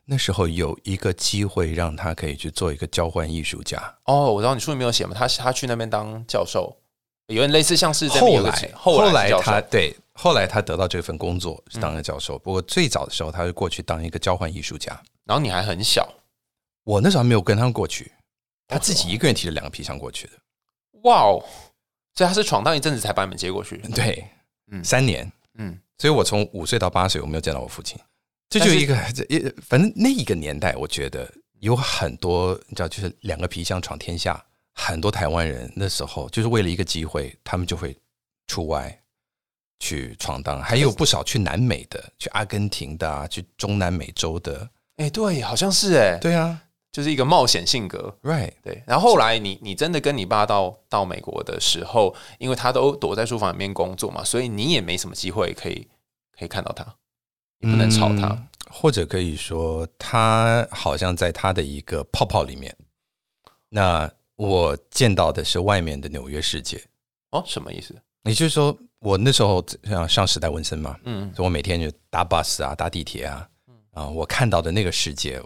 [0.06, 3.78] 那时候有一个机会让他可以去做一个交换艺术家。
[4.06, 6.76] 哦，我知道你书里没有写嘛，他他去那边当教授，
[7.28, 15.00] 有点类似像是后来后来他对后来他得到这份工作是当了教授，不过最早的时候他是过去当一个交换艺术家。
[15.24, 16.12] 然后你还很小，
[16.82, 18.10] 我那时候还没有跟他们过去。
[18.70, 20.32] 他自己一个人提了两个皮箱过去的，
[21.02, 21.44] 哇哦！
[22.14, 23.76] 所以他是闯荡一阵子才把你们接过去。
[23.94, 24.24] 对，
[24.70, 27.98] 嗯，三年，嗯，所以我从五岁到八岁我没有见到我父亲。
[28.48, 29.24] 这就一个，这
[29.62, 37.96] 反正那一个年代，我觉得有很多，你知道，就是两个皮箱闯天下，很多台湾人那时候就是为了一个机会，他们就会
[38.48, 39.00] 出外
[39.78, 44.68] 去闯荡，还有不少去南美的，去阿根廷的啊，去中南美洲的。
[44.96, 46.60] 哎，对，好像是哎，对啊，
[46.92, 48.16] 就是一个冒险性格。
[48.22, 55.86] ，right，对，然后后来你你真的跟你爸到到美国的时候，因为他都躲在书房里面工作嘛，所以你也没什么机会可以
[56.38, 56.84] 可以看到他，
[57.60, 58.28] 你不能吵他。
[58.28, 62.72] 嗯或者可以说他好像在他的一个泡泡里面。
[63.68, 66.80] 那我见到的是外面的纽约世界，
[67.30, 68.00] 哦，什么意思？
[68.24, 73.48] 也就是说，我那时候像上时代纹身嘛，嗯所以我每天就搭 bus 啊，搭地铁啊，
[73.92, 75.42] 啊，我看到的那个世界，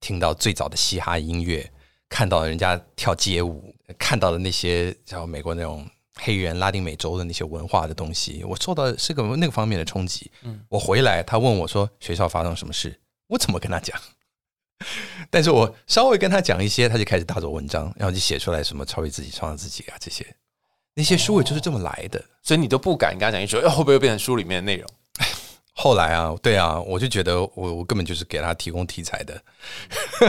[0.00, 1.70] 听到最早的嘻哈音乐，
[2.08, 10.30] 看到人家跳街舞，看到的那些像美国那种黑人、拉丁美洲的那些文化的东西，我受到是个那个方面的冲击。
[10.42, 13.98] 嗯我回来，他问我说学校发生什么事，我怎么跟他讲？
[15.30, 20.24] 但是我稍微跟他讲一些，他就开始大做文章，然后就写出来什么超越自己、创造自己啊这些，
[20.94, 22.24] 那些书也就是这么来的。
[22.42, 24.88] 所以你都不敢跟他讲你说，哎，会不会变成书里面的内容？
[25.80, 29.40] 后来啊，对啊，我就觉得我我根本就是给他提供题材的，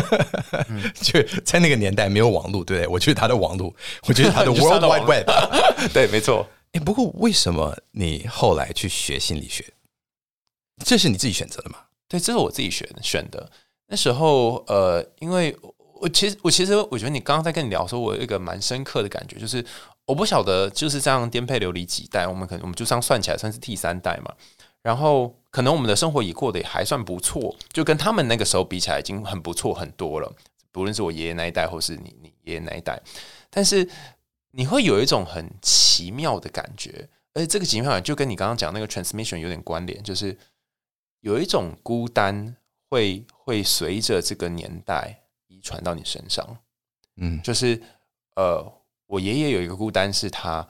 [1.02, 2.88] 就在那个年代没有网络，对不对？
[2.88, 3.74] 我 就是他的网络，
[4.08, 5.28] 我就是他的 World Wide 网 Web。
[5.92, 6.48] 对，没错。
[6.74, 9.66] 哎，不过为什么你后来去学心理学？
[10.86, 11.80] 这是你自己选择的吗？
[12.08, 13.52] 对，这是我自己选选的。
[13.88, 15.58] 那时候，呃，因为
[16.00, 19.66] 我其实我其实我觉得你刚刚在跟你聊的时候，我有一个蛮深刻的感觉，就是
[20.06, 24.32] 我不晓得就是这样颠沛流离几代，我们可能我们就这样算起来算是第三代嘛。
[24.82, 30.32] 然后可能我们的生活也过得也还算不错，就跟他们那个时候比起来，已经很不错很多了。
[30.72, 33.02] 不论是我爷爷那一代，或是你你爷爷那一代，
[33.50, 33.90] 但是
[34.52, 40.38] 你会有一种很奇妙的感觉，而且这个奇妙感就跟你刚刚讲那个 transmission 有点关联，就是
[41.22, 42.56] 有一种孤单
[42.90, 46.46] 会会随着这个年代遗传到你身上。
[47.18, 47.82] 嗯就是
[48.36, 48.64] 呃，
[49.08, 50.66] 我爷爷有一个孤单，是他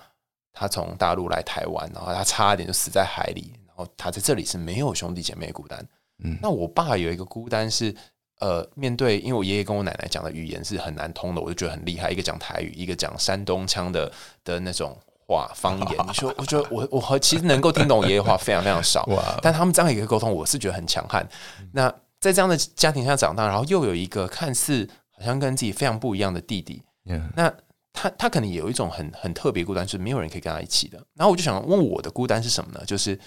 [0.53, 5.79] 他从大陆来台湾，然后他差一点就死在海里，然后他在这里是没有兄弟姐妹孤单。
[6.21, 7.95] 嗯那我爸有一个孤单是，
[8.41, 14.11] 呃，面对因为我爷爷跟我奶奶讲的语言是很难通的，我就觉得很厉害，一个讲台语，一个讲山东腔的
[14.43, 15.97] 的那种话方言。
[16.05, 21.25] 你说，我觉得我我和其实能够听懂爷爷话非常非常少，哇但他们这样一个沟通，我是觉得很强悍。
[21.71, 21.89] 那
[22.19, 27.49] 在这样的家庭下长大，然后又有一个看似好像跟自己非常不一样的弟弟，嗯那
[27.93, 30.97] 他他可能也有一种很很特别孤单，是没有人可以跟他一起的。
[31.15, 32.83] 然后我就想问我的孤单是什么呢？
[32.85, 33.17] 就是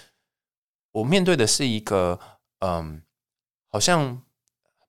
[0.93, 2.17] 我面对的是一个
[2.59, 3.01] 嗯，
[3.67, 4.21] 好像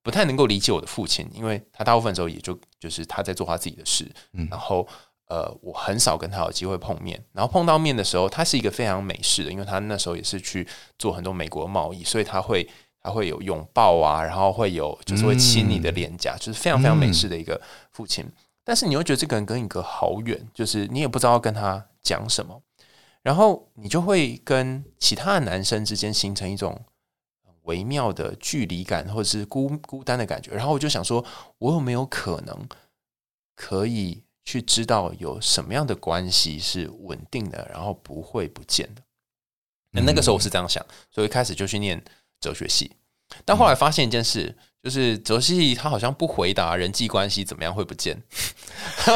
[0.03, 4.87] 不太能够理解我的父亲，因为他大部分时候也就就是他在做他自己的事，嗯然后
[5.27, 7.21] 呃，我很少跟他有机会碰面。
[7.33, 12.69] 然后碰到面的时候，他是一个非常美式的，因为他那时候也是去做很多美国贸易，所以他会
[13.01, 17.59] 他会有拥抱啊，然后会有就是会亲你的脸颊，就是非常非常美式的一个
[17.91, 18.25] 父亲。
[18.63, 22.61] 但是你又觉得这个人跟你隔好远，就是你也不知道要跟他讲什么，
[23.25, 26.85] 然后你就会跟其他的男生之间形成一种
[27.63, 30.53] 微妙的距离感，或者是孤孤单的感觉。
[30.53, 31.25] 然后我就想说，
[31.57, 32.69] 我有没有可能
[33.57, 39.01] 可以去知道有什么样的关系是稳定的，然后不会不见的？
[39.93, 42.05] 那那个时候我是这样想，所以一开始就去念
[42.41, 42.93] 哲学系。
[43.47, 48.23] 但后来发现一件事，就是哲学系他好像不回答人际关系怎么样会不见。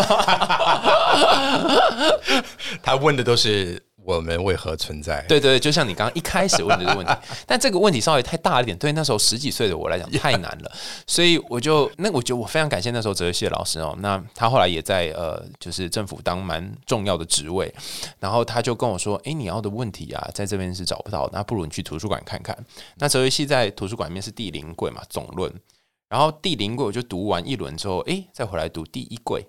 [2.83, 5.23] 他问的都是我们为何存在。
[5.29, 7.13] 对对，就像你刚刚一开始问的这个问题，
[7.47, 10.73] 但这个问题稍微太大了一点，对那时候十几岁的我来讲太难了，
[11.07, 17.71] 所以我就那我觉得我非常感谢那时候哲学系的老师哦，那他后来也在呃就是政府当蛮重要的职位，
[18.19, 22.57] 然后他就跟我说，诶，你要的问题啊，在这边是找不到，那不如你去图书馆看看。
[22.97, 25.53] 那哲学系在图书馆里面是第零柜嘛，总论，
[26.09, 29.47] 然后第零柜我就读完一轮之后，诶，再回来读第一柜。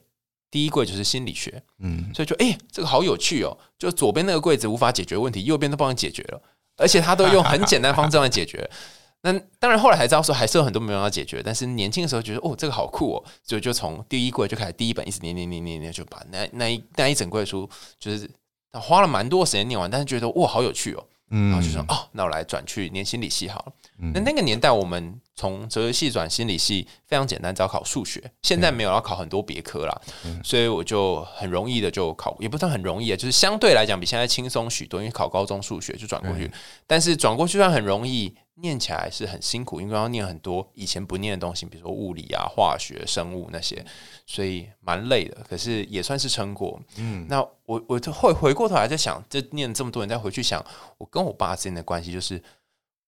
[0.52, 3.58] 第一柜就是心理学，嗯，所以就哎、这个好有趣哦！
[3.78, 6.42] 就左边那个柜子无法解决问题，右边都帮你解决了，
[6.78, 8.70] 而且他都用很简单方式让你解决。
[9.22, 18.30] 那当然，后来才知道说还是有很多没办法解决，但是年轻的时候觉得哦，这个好酷哦，所以就从第一柜就开始第一本一直念念念念念，就把那那一那一整柜书就是
[18.72, 23.74] 花了蛮多时间念完，但是觉得哇好有趣哦，嗯然后就说哦，那我来转去念心理系好了。
[24.00, 28.32] 嗯那那个年代，我们从哲学系转心理系非常简单，只要考数学。
[28.42, 30.02] 现在没有要考很多别科啦，
[30.44, 36.50] 所以我就很容易的就考，也不算很容易啊，就是相对来讲比现在轻松许多，因为考高中数学就转过去。
[36.88, 43.86] 但是转过去算很容易，念起来是很辛苦，因为要念很多以前不念的东西，比如说物理啊、化学、生物那些，
[44.26, 45.44] 所以蛮累的。
[45.50, 46.80] 可是也算是成果。
[46.98, 50.64] 嗯，那我我就会回过头来在想，这念这么多年，再回去想
[50.98, 52.42] 我跟我爸之间的关系，就是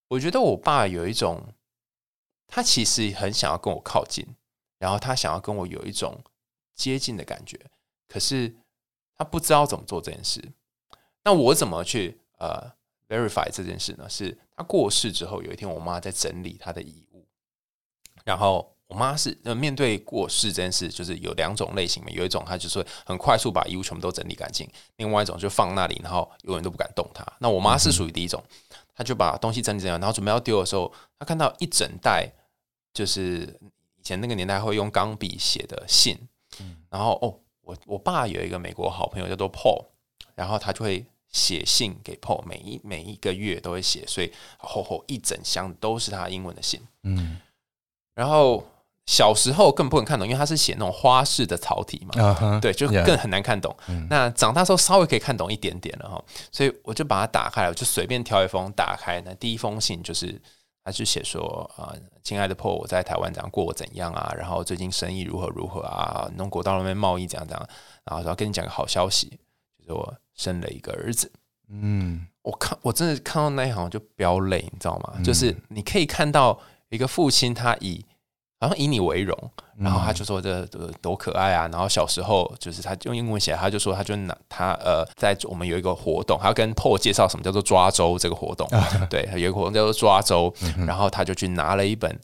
[0.07, 1.41] 我觉得我爸有一种，
[2.47, 4.25] 他其实很想要跟我靠近，
[4.77, 6.21] 然后他想要跟我有一种
[6.75, 7.59] 接近的感觉，
[8.07, 8.55] 可是
[9.17, 10.41] 他不知道怎么做这件事。
[11.23, 12.71] 那我怎么去呃
[13.07, 14.09] verify 这件事呢？
[14.09, 17.25] 是他过世之后，有一天我妈在整理他的遗物，
[18.23, 27.25] 然后我妈是呃面对过世这件事，就是有两种类型嘛，有一种她就是很快速把遗物全部都整理干净，另外一种就放那里，然后永远都不敢动它。
[27.39, 28.43] 那我妈是属于第一种，
[28.93, 32.31] 她就把东西整理整理，然后准备要丢的时候，她看到一整袋，
[32.93, 33.59] 就是
[33.95, 36.15] 以前那个年代会用钢笔写的信，
[36.91, 39.87] 然后哦，我我爸有一个美国好朋友叫做 Paul，
[40.35, 46.81] 然后他就会写信给 Paul，每一每一个月都会写，所以厚厚一整箱都是他英文的信。
[47.03, 47.37] 嗯
[48.13, 48.63] 然后
[49.07, 53.75] 小时候更不能看懂，因为他是写那种花式的草体嘛，对，就更很难看懂。
[54.09, 59.19] 那长大之后稍微可以看懂一点点了哈，所以我就把它打开来，我就随便挑一封打开。
[59.21, 60.39] 那第一封信就是
[60.83, 64.31] 他就写说啊，亲爱的 Paul，我在台湾怎样过怎样啊？
[64.37, 66.29] 然后最近生意如何如何啊？
[66.37, 67.69] 中国道那边贸易怎样怎样？
[68.03, 69.39] 然后说跟你讲个好消息，
[69.91, 71.31] 就是我生了一个儿子。
[71.69, 72.27] 嗯。
[72.43, 75.13] 我看我真的看到那一行就飙泪，你知道吗？
[75.23, 78.03] 就是你可以看到一个父亲，他以
[78.59, 79.37] 好像以你为荣，
[79.77, 81.67] 然后他就说这这多可爱啊！
[81.71, 88.67] 然后小时候就是他用英文写，他就说他就拿他呃，在我们有一个活动，他要跟 Paul 介绍什么叫做抓周这个活动，
[89.07, 90.51] 对，有一个活动叫做抓周，
[90.87, 92.19] 然后他就去拿了一本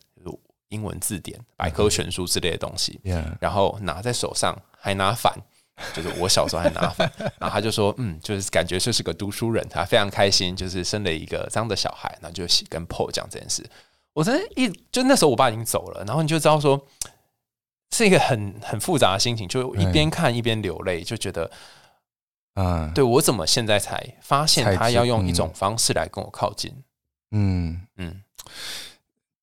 [0.70, 3.00] 英文字典、百科全书之类的东西
[3.40, 5.32] 然后拿在手上还拿反，
[5.94, 13.64] 就是我小时候还拿反，然后他就说，嗯，就是感觉就是个读书人，他非常开心，就是生了一个这样的小孩，然后就跟 Paul 讲这件事。
[14.14, 16.84] 我真的一就那时候我爸已经走了，然后你就知道说
[17.92, 21.52] 是一个很很复杂的心情，就一边看一边流泪，就觉得
[22.56, 26.74] 啊，对我怎么现在才发现他要用一嗯种方式来跟我靠近，
[27.32, 28.24] 嗯，嗯。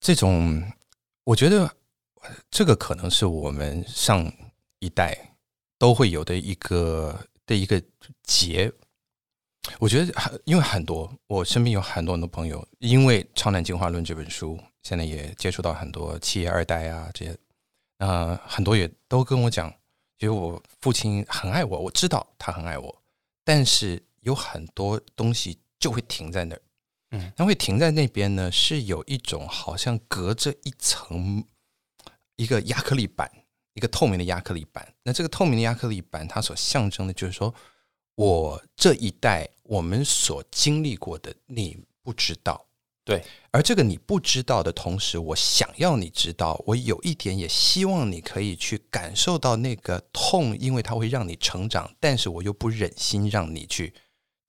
[0.01, 0.63] 这种
[1.25, 1.71] 我觉得
[2.51, 4.31] 这个可能是我们上
[4.81, 5.34] 一代
[5.85, 7.83] 都会有的一个的一个
[8.23, 8.73] 结。
[9.79, 17.37] 我觉得很，因为很多我身边有很多很多朋友，因为《超难进化论》这本书，现在也接触到很多企业二代啊这些，
[17.99, 19.71] 呃，很多也都跟我讲，
[20.17, 23.03] 觉得我父亲很爱我，我知道他很爱我，
[23.45, 26.63] 但是有很多东西就会停在那儿。
[27.11, 31.45] 嗯那会停在那边呢，是有一种好像隔着一层
[32.37, 33.31] 一个亚克力板，
[33.75, 34.93] 一个透明的亚克力板。
[35.03, 37.55] 那这个透明的亚克力板，它所象征的就是说，
[38.15, 42.65] 我这一代我们所经历过的，你不知道。
[43.07, 53.93] 对，而这个你不知道的同时，我想要你知道，我有一点也希望你可以去感受到那个痛，因为它会让你成长，但是我又不忍心让你去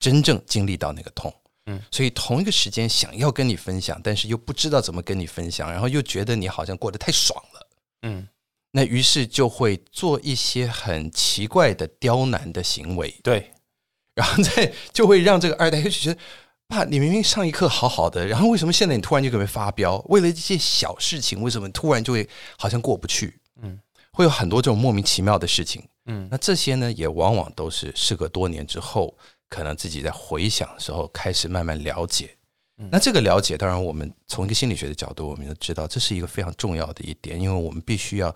[0.00, 1.30] 真正经历到那个痛。
[1.66, 7.68] 嗯，所以同一个时间想要跟你分享，但是又不知道怎么跟你分享，然后又觉得你好像过得太爽了，
[8.04, 8.26] 嗯，
[8.76, 13.50] 那于是就会做一些很奇怪的刁难的行为，对，
[14.14, 16.20] 然后再就会让这个二代就觉得，
[16.68, 19.96] 爸，你明明上一课好好的，然后为什么现在你突然就给我发飙？
[20.10, 23.40] 为了一些小事情，为什么突然就会好像过不去？
[23.62, 23.80] 嗯
[24.12, 25.82] 会有很多这种莫名其妙的事情。
[26.04, 29.16] 嗯那这些呢，也往往都是事隔多年之后，
[29.48, 32.28] 可能自己在回想的时候开始慢慢了解。
[32.78, 38.34] 嗯那这个了解，当然我们从一个心理学的角度，我们就知道这是一个非常重要的一点，因为我们必须要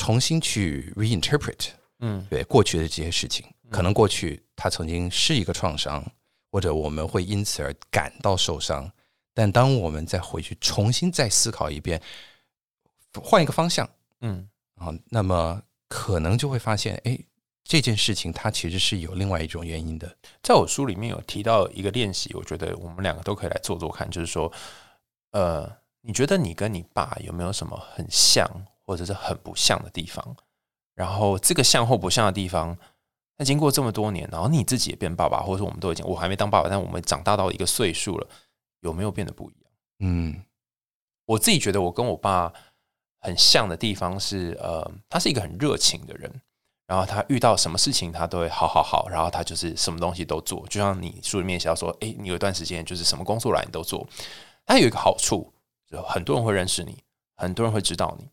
[0.00, 6.02] 重新去 reinterpret 嗯对过去的这些事情，可能过去它曾经是一个创伤，
[6.50, 8.90] 或者我们会因此而感到受伤。
[9.34, 12.00] 但当我们再回去重新再思考一遍，
[13.22, 13.86] 换一个方向
[14.22, 17.18] 嗯啊，那么可能就会发现，哎，
[17.62, 20.16] 这件事情它其实是有另外一种原因的。
[20.42, 24.50] 在我书里面有提到一个练习，我觉得我们两个都可以来做做看，就是说，
[25.32, 28.48] 呃，你觉得你跟你爸有没有什么很像
[28.90, 30.36] 或者是很不像的地方？
[30.96, 32.76] 然后这个像或不像的地方，
[33.36, 38.26] 那经过这么多年，然后你自己也变爸爸，或者说我们都已经我还没当爸爸，但我们长大到一个岁数了，
[38.80, 39.70] 有没有变得不一样？
[40.00, 40.42] 嗯
[41.26, 42.52] 我自己觉得我跟我爸
[43.20, 46.40] 很像的地方是，呃，他是一个很热情的人，
[46.88, 54.04] 然后他遇到什么事情他都会好好好，然后他就是什么东西都做，就像你书里面写到说，诶，你有一段时间就是什么工作来你都做，
[54.66, 55.52] 他有一个好处，
[55.86, 56.98] 就很多人会认识你，
[57.36, 58.28] 很多人会知道你，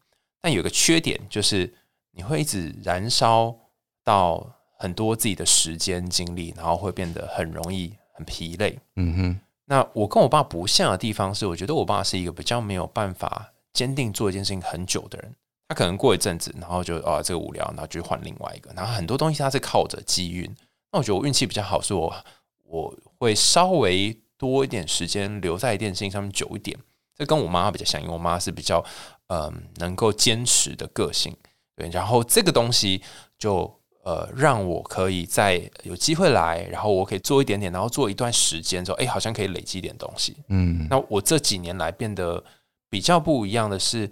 [0.48, 1.74] 但有个缺点就是
[2.12, 3.54] 你会一直燃烧
[4.02, 8.80] 到很多自己的时间精力，然后会变得很容易很疲累。
[8.96, 15.36] 嗯哼那我跟我爸不像的地方是，我觉得我爸是一个比较没有办法坚定做一件事情很久的人。
[15.68, 18.72] 他可能过一阵子，然后就啊这个无聊，然后就换另外一个。
[18.74, 20.50] 然后很多东西他是靠着机运。
[20.94, 22.16] 那我觉得我运气比较好，是我
[22.64, 26.78] 我会稍微多一点时间留在一件事情上面久一点。
[27.18, 28.82] 这跟我妈比较像，因为我妈是比较
[29.28, 31.36] 嗯、能够坚持的个性，
[31.76, 33.02] 对，然后这个东西
[33.38, 33.70] 就
[34.04, 40.38] 呃让我可以在有机会来，然后我可以做一点点，然后做一段时间之后，哎，好像可以累积一点东西。
[40.48, 42.42] 嗯，那我这几年来变得
[42.90, 44.10] 比较不一样的是，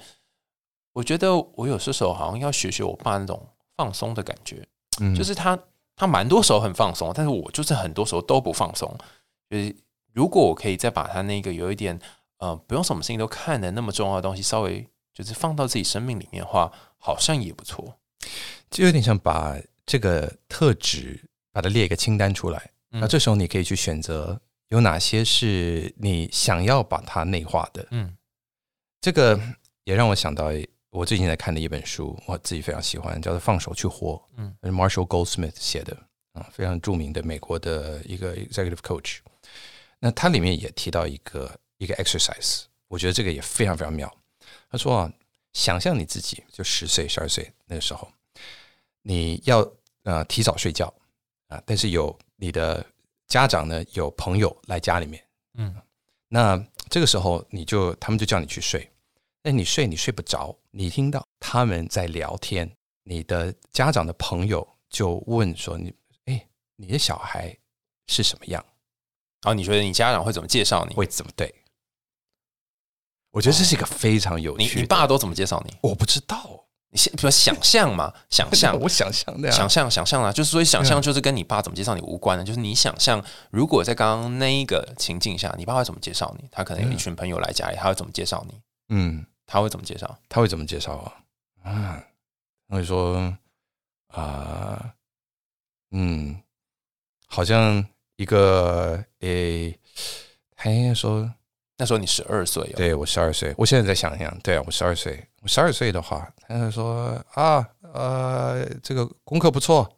[0.93, 3.47] 我觉得我有些时候好像要学学我爸那种
[3.77, 4.67] 放松的感觉，
[4.99, 5.57] 嗯就是他
[5.95, 8.93] 他蛮多时候很放松，但是我就是很多时候都不放松。
[9.49, 9.73] 就是
[10.11, 11.97] 如果我可以再把他那个有一点
[12.39, 14.85] 呃不用什么事情都看的那么重要的东西，稍微
[15.15, 17.97] 就是放到自己生命里面的话，好像也不错。
[18.69, 27.87] 就有点像把这个特质把它列一个清单出来，嗯那这时候你可以去选择有哪些是你想要把它内化的。
[27.91, 28.15] 嗯
[28.99, 29.39] 这个
[29.85, 30.51] 也让我想到
[30.89, 35.95] 我最近在看的一本书，我自己非常喜欢，叫做《放手去活》，嗯嗯，Marshall Goldsmith 写的
[36.33, 39.19] 啊，非常著名的美国的一个 executive coach。
[39.99, 44.11] 那它里面也提到一个一个 exercise，我觉得这个也非常非常妙。
[44.75, 45.13] 他说啊，
[45.53, 48.11] 想象你自己就十岁、十二岁那个时候，
[49.03, 49.65] 你要
[50.03, 50.93] 呃提早睡觉
[51.47, 52.85] 啊，但是有你的
[53.25, 55.73] 家长呢，有朋友来家里面，嗯
[56.27, 58.91] 那这个时候你就他们就叫你去睡，
[59.41, 62.69] 但你睡你睡不着，你听到他们在聊天，
[63.03, 65.93] 你的家长的朋友就问说你
[66.25, 66.45] 哎，
[66.75, 67.57] 你的小孩
[68.07, 68.61] 是什么样，
[69.41, 70.93] 然后你觉得你家长会怎么介绍你？
[70.93, 71.63] 会怎么对？
[73.35, 74.81] 我觉得这是一个非常有你趣的。
[74.81, 75.73] 你爸都怎么介绍你？
[75.81, 83.21] 我不知道，你先比如想象嘛， 想象我想象的呀想象想象啊，就是所以想象就是跟你爸怎么介绍你无关的，就是你想象
[83.51, 86.47] 如果在刚刚那一个情境下，你爸会怎么介绍你？
[86.49, 88.61] 他可能有一群朋友来家里，他会怎么介绍你？
[88.87, 90.17] 嗯，他会怎么介绍？
[90.29, 91.11] 他会怎么介绍啊？
[91.69, 92.03] 啊，
[92.69, 93.37] 他会说
[94.13, 94.93] 啊、
[95.91, 96.41] 嗯，
[97.27, 99.77] 好像一个诶，
[100.55, 101.29] 他应该说，
[101.77, 109.91] 那时候你十二岁哦，对我十二岁，我现在在想想，对啊，我十二岁，我十二岁的话，他就说啊，呃，这个功课不错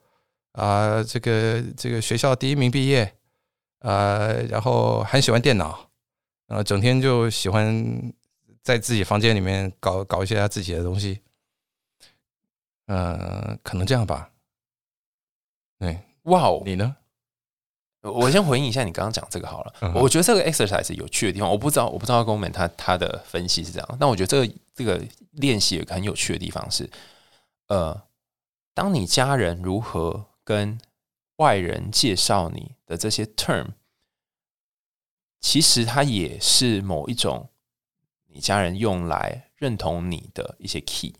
[0.53, 3.15] 啊、这个这个学校第一名毕业，
[3.79, 5.87] 呃，然后很喜欢电脑，
[6.47, 8.11] 然后整天就喜欢
[8.63, 11.21] 在自己房间里面搞搞一些他自己的东西，
[12.87, 14.31] 呃，可能这样吧。
[15.77, 16.63] 对，哇哦！
[16.65, 16.95] 你呢？
[18.11, 19.73] 我先回应一下你刚刚讲这个好了。
[19.81, 25.01] 嗯我觉得这个 exercise 有趣的地方，我不知道，我不知道公们他他的分析是这样，但我觉得这个这个
[25.31, 26.89] 练习有个很有趣的地方是，
[27.67, 28.01] 呃，
[28.73, 30.79] 当你家人如何跟
[31.37, 33.67] 外人介绍你的这些 term，
[35.39, 37.49] 其实它也是某一种
[38.27, 41.13] 你家人用来认同你的一些 key。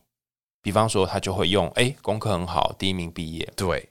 [0.59, 3.87] 比方说，他就会用哎，功课很好，第一名毕业，对，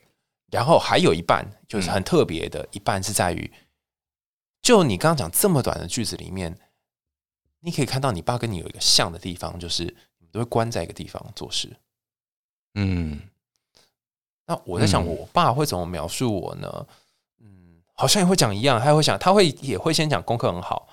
[0.57, 3.53] 然后还有一半就是很特别的，一半是在于，
[4.63, 6.59] 就你刚刚讲这么短的句子里面，
[7.61, 11.77] 你可以看到你爸跟你有一个像的地方，就是你们都会关在一个地方做事。
[12.75, 13.21] 嗯
[14.47, 16.87] 那我在想，嗯我爸会怎么描述我呢？
[17.41, 20.89] 嗯，好像也会讲一样，他会讲，他会也会先讲功课很好，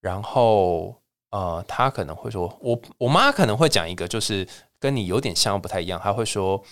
[0.00, 0.94] 然后
[1.30, 4.46] 呃，他可能会说，我我妈可能会讲一个，就是
[4.78, 6.62] 跟你有点像不太一样，他会说，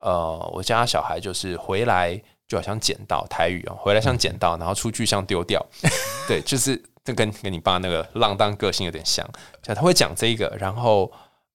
[0.00, 5.64] 呃，我家小孩就是回来就好像捡到台语哦，回来像捡到，然后出去像丢掉，
[6.26, 9.26] 对，就是这跟跟你爸那个浪荡个性有点像，
[9.62, 11.12] 就他会讲这个，然后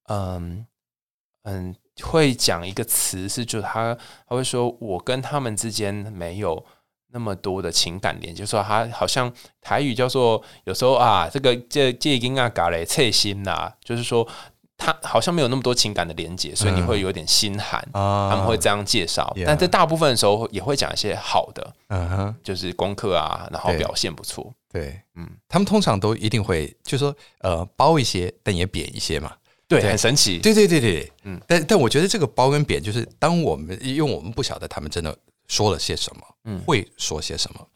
[0.07, 0.65] 嗯
[1.43, 6.63] 嗯，会讲一个词是，就是他他会说我跟他们之间没有
[7.11, 9.31] 那么多的情感连接，就是说他好像
[9.61, 14.27] 台语叫做有时候啊，这个这这音啊嘎嘞切心呐，就是说
[14.77, 17.79] 他好像没有那么多情感的连接，所以你会有点心寒。
[17.93, 18.29] 啊。
[18.29, 19.33] 他们会这样介绍。
[19.45, 24.53] 但在大部分的时候也会讲一些好的，嗯哼，就是功课啊，然后表现不错。
[24.69, 29.35] 对，嗯，他们通常都一定会，就说呃包一些，但也贬一些嘛。
[29.67, 29.89] 对，对。
[29.89, 30.39] 很神奇。
[30.39, 31.37] 对对对对，嗯。
[31.37, 35.17] 嗯，但但我觉得这个包跟贬，就是当我们因为我们不晓得他们真的
[35.47, 36.59] 说了些什么，嗯。
[36.65, 37.67] 会说些什么。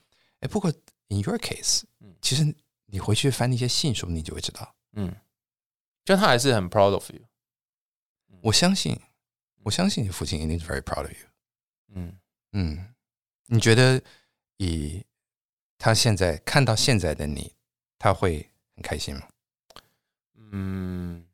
[0.42, 0.70] 哎，不过
[1.08, 2.14] in your case，嗯。
[2.22, 2.54] 其实
[2.88, 4.68] 你回去翻那些信书，你就会知道。
[4.96, 5.16] 嗯，
[6.10, 7.20] 就他还是很 proud of you。
[8.42, 9.00] 我相信，
[9.62, 11.28] 我相信你父亲一定是 very proud of you。
[11.94, 12.18] 嗯，
[12.54, 12.96] 嗯，
[13.46, 14.02] 你觉得
[14.58, 15.06] 以
[15.78, 17.54] 他现在看到现在的你，
[18.00, 19.22] 他会很开心吗？
[20.52, 21.28] 嗯，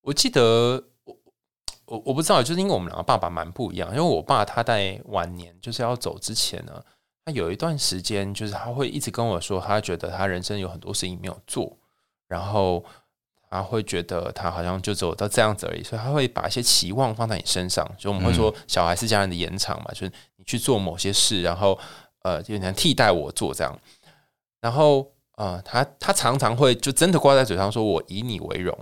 [0.00, 1.16] 我记得我
[1.84, 3.88] 我我不知道，就是因为我们两个爸爸蛮不一样。
[3.90, 6.84] 因为我爸他在晚年就是要走之前呢，
[7.24, 11.78] 他有一段时间就是他会一直跟我说，他觉得他人生有很多事情没有做，
[12.26, 12.84] 然后
[13.50, 17.88] 他会觉得他好像就只有到这样子而已，所以他会把一些期望放在你身上。
[17.96, 21.78] 就我们会说，小孩是家人的延长嘛，就是你去做某些事，然后
[22.22, 23.78] 呃，就能替代我做这样。
[24.60, 28.76] 然后呃，他他常常会就真的挂在嘴上说“我以你为荣”，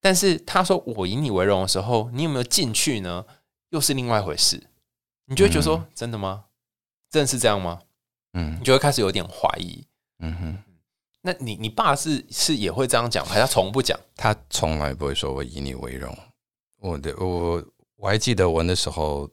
[0.00, 3.24] 但是他说我以你为荣的时候，你有没有进去呢？
[3.70, 4.62] 又是另外一回事。
[5.26, 6.44] 你就会觉得说，真的吗？
[7.10, 7.80] 真的是这样吗？
[8.34, 9.86] 嗯，你就会开始有点怀疑。
[10.18, 10.58] 嗯哼，
[11.26, 13.98] 那你你爸是是也会这样讲，还是他从不讲？
[14.14, 16.14] 他从来不会说我以你为荣。
[16.80, 17.64] 我的我
[17.96, 19.26] 我还记得我那时候，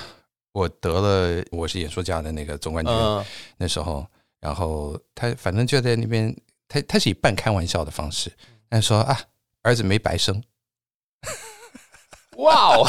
[0.52, 2.94] 我得了我是演说家的那个总冠军，
[3.56, 4.06] 那时候，
[4.40, 6.36] 然后他反正就在那边，
[6.68, 8.30] 他他是以半开玩笑的方式，
[8.68, 9.18] 他说啊，
[9.62, 10.42] 儿子没白生。
[12.36, 12.86] 哇哦！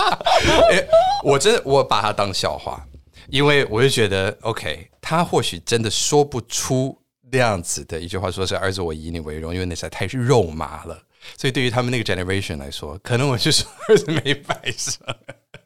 [1.22, 2.84] 我真的我把他当笑话，
[3.28, 6.99] 因为我就觉得 OK，他或许真的说不出
[7.30, 11.02] 那样子的一句话，说是儿子我以你为荣，因为那实在太肉麻了。
[11.36, 14.98] 所以对于他们那个 generation 来说，可能我就说儿子没摆上，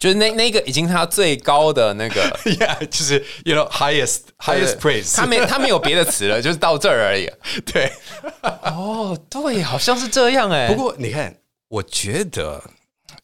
[0.00, 7.30] 就是那那个已经他最高的那个， Yeah，就是 You know highest highest praise，他没他没有别的词了， 就是到这儿而已。
[7.72, 7.92] 对，
[8.42, 10.66] 哦，对，好像是这样哎。
[10.66, 11.32] 不过你看，
[11.68, 12.60] 我觉得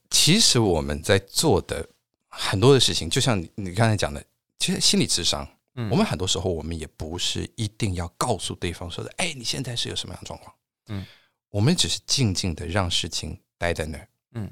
[0.08, 1.84] 其实我们在做的
[2.28, 4.22] 很多的事情，就像你你刚才讲的，
[4.60, 5.46] 其实心理智商，
[5.80, 10.54] 嗯，我们很多时候我们也不是一定要告诉对方说的，哎，你现在是有什么样的状况，
[10.88, 11.06] 嗯。
[11.48, 14.48] 我们只是静静的让事情待在那儿，嗯，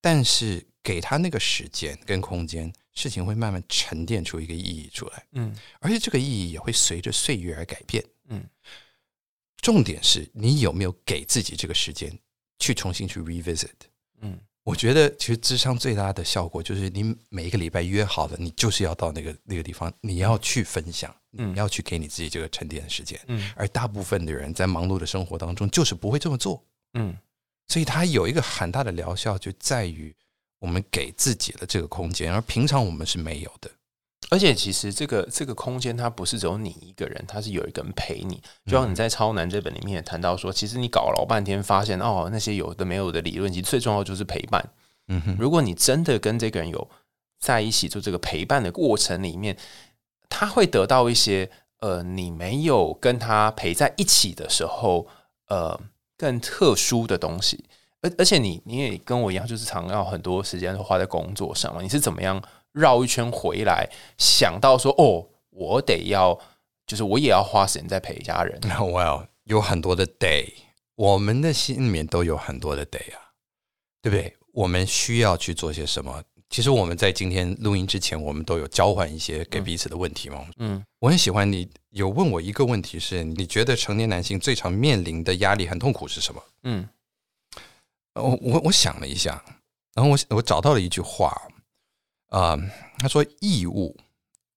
[0.00, 8.44] 但是给他那个时间跟空间，事情会慢慢沉淀出一个意义出来，嗯，而且这个意义也会随着岁月而改变，嗯。
[9.58, 12.18] 重点是你有没有给自己这个时间
[12.58, 13.68] 去重新去 revisit，
[14.20, 14.40] 嗯。
[14.62, 23.18] 我觉得其实智商最大的效果就是你每一个礼拜约好了，你就是要到那个那个地方，你要去分享，你要去给你自己这个沉淀的时间。
[23.26, 26.62] 嗯，而大部分的人在忙碌的生活当中就是不会这么做。
[26.94, 27.16] 嗯，
[27.68, 30.14] 所以它有一个很大的疗效，就在于
[30.58, 33.70] 我们给自己的这个空间，而平常我们是没有的。
[34.30, 38.40] 而且其实这个这个空间它不是只有你一个人，它是有一个人陪你。
[38.64, 44.64] 就像你在《超难》这本里面也谈到说，其实你搞老半天，发现哦，那些有的没有的理论，其实最重要就是陪伴。
[45.08, 46.88] 嗯哼，如果你真的跟这个人有
[47.40, 49.56] 在一起做这个陪伴的过程里面，
[50.28, 51.50] 他会得到一些
[51.80, 55.08] 呃，你没有跟他陪在一起的时候，
[55.48, 55.80] 呃，
[56.16, 57.64] 更特殊的东西。
[58.02, 61.82] 而而且你你也跟我一样，就是常要很多时间都花在工作上嘛。
[61.82, 62.40] 你是怎么样？
[62.72, 66.38] 绕一圈回来，想到说：“哦，我得要，
[66.86, 70.52] 就是我也要花时间在陪家人。” Well，有很多的 day，
[70.94, 73.32] 我们的心里面都有很多的 day 啊，
[74.02, 74.36] 对不对？
[74.52, 76.22] 我们需要去做些什么？
[76.48, 80.44] 其实我们在今天录音之前，我们都有交换一些给彼此的问题嘛。
[80.58, 86.42] 嗯，我很喜欢你有问我一个问题，是你觉得成年男性最常面临的压力和痛苦是什么？
[86.64, 86.88] 嗯，
[88.14, 89.40] 我我我想了一下，
[89.94, 91.40] 然后我我找到了一句话。
[92.30, 92.58] 啊，
[92.98, 93.96] 他说义务，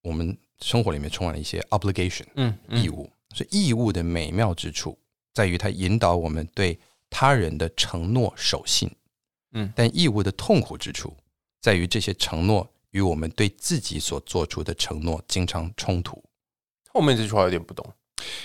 [0.02, 3.10] 我们生活里面充满了一些 obligation，嗯，义务。
[3.36, 4.98] 所以义务的美妙之处
[5.34, 8.90] 在于它引导我们对他人的承诺守信，
[9.54, 11.16] 嗯，但义务的痛苦之处
[11.62, 16.24] 在于这些承诺与我们对自己所做出的承诺经常冲突。
[16.90, 17.84] 后面这句话有点不懂，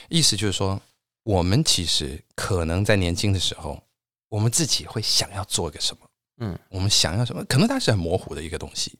[0.09, 0.81] 意思就是说，
[1.23, 3.83] 我们其实可能在年轻的时候，
[4.31, 6.09] 我们自己会想要做个什么，
[6.39, 8.99] 嗯，我们想要什么，可能它是很模糊的一个东西。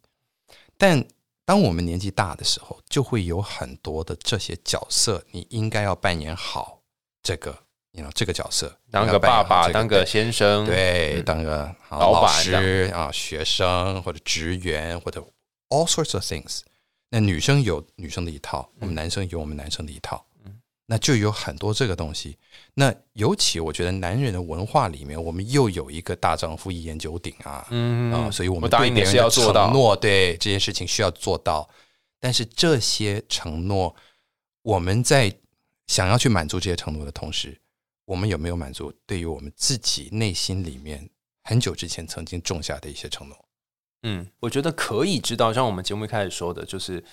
[0.79, 1.05] 但
[1.45, 6.81] 当我们年纪大的时候，就会有很多的这些角色，你应该要扮演好
[7.23, 7.59] 这个，
[7.91, 12.53] 你知道这个角色，当个爸爸，当个先生，对，当个老师
[12.95, 15.21] 啊，学生或者职员或者
[15.71, 16.61] all sorts of things。
[17.11, 20.25] 那女生有女生的一套，我们男生有我们男生的一套。
[20.91, 22.39] 那就有很多这个东西。
[22.73, 31.69] 那尤其我觉得男人的文化里面，我们又有一个大丈夫一言九鼎啊，嗯啊，所以我们对别人的承诺，对这件事情需要做到。
[32.19, 33.95] 但是这些承诺，
[34.63, 35.31] 我们在
[35.89, 37.61] 想要去满足这些承诺的同时，
[38.07, 41.11] 我们有没有满足对于我们自己内心里面
[41.45, 43.37] 很久之前曾经种下的一些承诺？
[44.05, 47.05] 嗯，我觉得可以知道，像我们节目一开始说的，就是。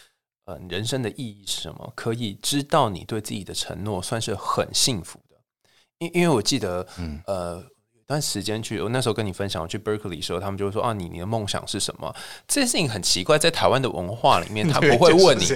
[0.45, 1.91] 呃，人生的意义是什么？
[1.95, 5.35] 可以知道你对自己的承诺，算是很幸福的。
[5.97, 7.55] 因因为我记得，嗯，呃，
[7.93, 12.15] 有段时间去，我那时候跟你分享，我去 Berkeley 时候，他们就会说啊，你你的梦想是什么？
[12.47, 15.47] 这件事情很奇怪，在台湾的文化里面， 他不会问你，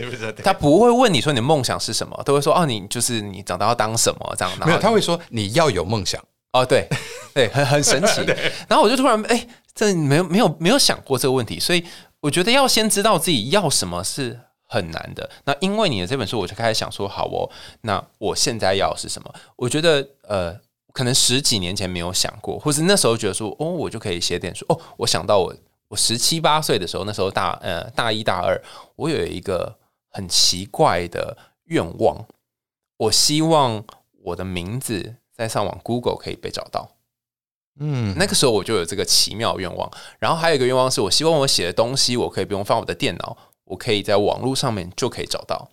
[0.44, 4.58] 他不会问你说你的梦想是什么，都会说啊，你就是你长大要当什么这样。
[4.66, 6.20] 没有，他会说你要有梦想。
[6.54, 6.88] 哦，对，
[7.32, 8.22] 对，很很神奇。
[8.68, 11.86] 然后我就突然哎，这没有没有没有想过这个问题，所以
[12.22, 14.40] 我觉得要先知道自己要什么是。
[14.70, 15.28] 很难的。
[15.46, 17.50] 那因为你的这本书，我就开始想说，好哦，
[17.82, 19.34] 那我现在要是什么？
[19.56, 20.56] 我觉得，呃，
[20.94, 24.64] 可能十几年前没有想过，或是那时候觉得说，哦，我就可以写点书。
[24.70, 25.54] 哦，我想到我
[25.88, 28.62] 我十七八岁的时候，那时候大呃大一大二，
[28.96, 29.76] 我有一个
[30.12, 32.24] 很奇怪的愿望，
[32.98, 33.84] 我希望
[34.24, 36.92] 我的名字在上网 Google 可以被找到。
[37.82, 39.90] 嗯，那个时候我就有这个奇妙愿望。
[40.20, 43.38] 然后还有一个愿望是我希望我写的东西，我可以不用放我的电脑，
[43.70, 45.70] 我可以在网络上面就可以找到。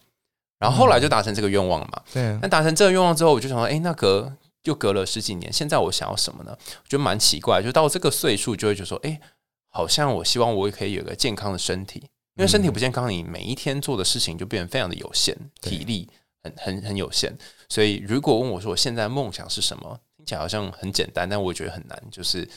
[0.59, 2.03] 然后后来就达成这个愿望了嘛。
[2.13, 2.39] 对。
[2.41, 4.33] 那达成这个愿望之后，我就想说，哎，那隔
[4.65, 6.57] 又隔了十几年，现在我想要什么呢？
[6.57, 9.21] 我觉得蛮奇怪，就到这个岁数就会觉得说，哎，
[9.69, 12.01] 好像我希望我也可以有个健康的身体，
[12.37, 16.09] 因为身体不健康，你每一天做的事情就变得非常的有限，体力
[16.43, 17.37] 很很很有限。
[17.69, 22.49] 所以如果问我说我现在梦想是什么，听起来好像很简单，但我觉得很难，就是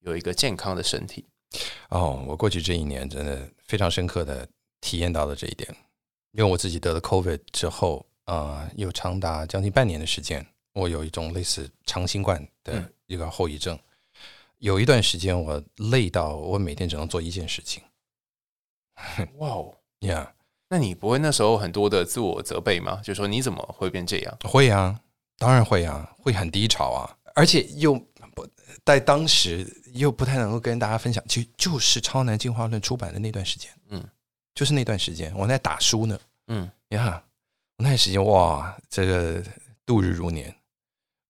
[0.00, 1.26] 有一个健康的身体。
[1.90, 4.48] 哦，我过去这一年真的非常深刻的
[4.82, 5.74] 体验到了这一点。
[6.32, 13.78] 因为我自己得了 COVID 之后，呃，有长达将近半年的时间，我有一种类似长新冠的一个后遗症。
[14.58, 17.82] 有一段时间，我累到我每天只能做一件事情。
[19.36, 19.74] 哇哦，
[20.06, 20.32] 呀，
[20.68, 23.00] 那你不会那时候很多的自我责备吗？
[23.04, 24.38] 就说你怎么会变这样？
[24.44, 25.00] 会啊，
[25.36, 27.94] 当然会啊，会很低潮啊，而且又
[28.34, 28.48] 不
[28.86, 31.22] 在当时又不太能够跟大家分享。
[31.28, 33.81] 其实就是《超难进化论》出版的那段时间，嗯。
[34.54, 36.18] 就是那段时间，我在打书呢。
[36.48, 37.22] 嗯，呀，
[37.78, 39.42] 那段时间哇，这个
[39.86, 40.54] 度日如年。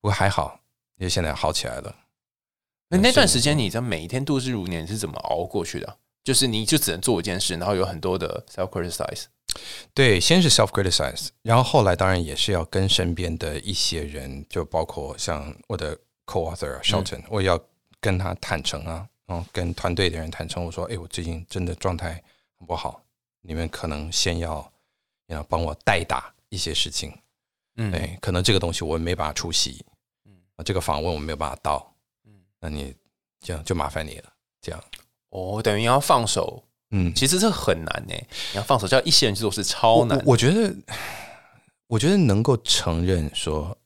[0.00, 0.58] 不过还好，
[0.96, 1.94] 因为现在好起来了。
[2.88, 5.98] 那那段时间，你在每一天度日如年是怎么熬过去的？
[6.24, 9.24] 就是你就只能做一件事，然后有很多的 self criticize。
[9.94, 17.60] 对，先是 self criticize，然后后来当然也是要跟身边的一些人，就包括像我的 co-author Shelton，我要
[18.00, 22.22] 跟他坦诚啊，然后跟团队的人坦诚，我说：“哎，我最近真的状态
[22.58, 23.02] 很不好。”
[23.42, 24.72] 你们可能先要
[25.26, 27.12] 要帮我代打一些事情，
[27.76, 29.84] 嗯，哎，可能这个东西我没办法出席，
[30.24, 30.32] 嗯，
[30.64, 32.94] 这个访问我没有办法到，嗯，那你
[33.40, 34.84] 这样就麻烦你了，这样，
[35.30, 38.14] 哦，等于要放手，嗯，其实这很难呢，
[38.52, 40.74] 你要放手叫一些人去做是超难，我觉得，
[41.88, 43.76] 我觉得能够承认说，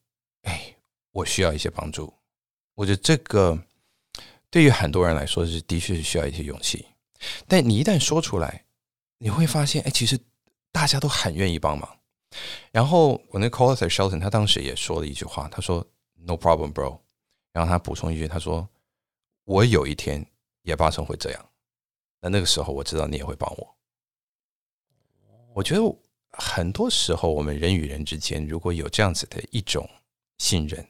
[0.42, 0.74] 哎，
[1.12, 2.12] 我需要一些帮助，
[2.74, 3.58] 我觉得这个
[4.50, 6.84] 对于很多人来说是的确是需要一些勇气，
[7.46, 8.65] 但你一旦说出来。
[9.18, 10.18] 你会发现，哎，其实
[10.70, 11.98] 大家都很愿意帮忙。
[12.70, 15.86] 然后我那 co-author Shelton 他当时也说了一句话，他说
[16.16, 17.00] “No problem, bro”。
[17.52, 18.68] 然后他补充一句，他说
[19.44, 20.26] ：“我有一天
[20.62, 21.50] 也发生会这样，
[22.20, 23.76] 那那个时候我知道你也会帮我。”
[25.54, 25.80] 我觉得
[26.32, 29.88] 很多时候我们人与人之间如果有这样子的一种
[30.36, 30.86] 信任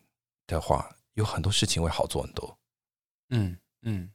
[0.49, 2.59] 的话，有很多事情会好做很多。
[3.29, 4.11] 嗯嗯。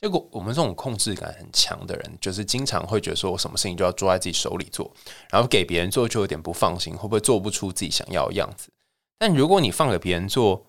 [0.00, 4.92] 结果我们这种控制感很强的人，就是经常会觉得说，我什么事情就要抓在自己手里做，
[5.30, 8.68] 然后给别人做就有点不放心，会不会做不出自己想要的样子？
[9.18, 10.66] 但如果你放给别人做，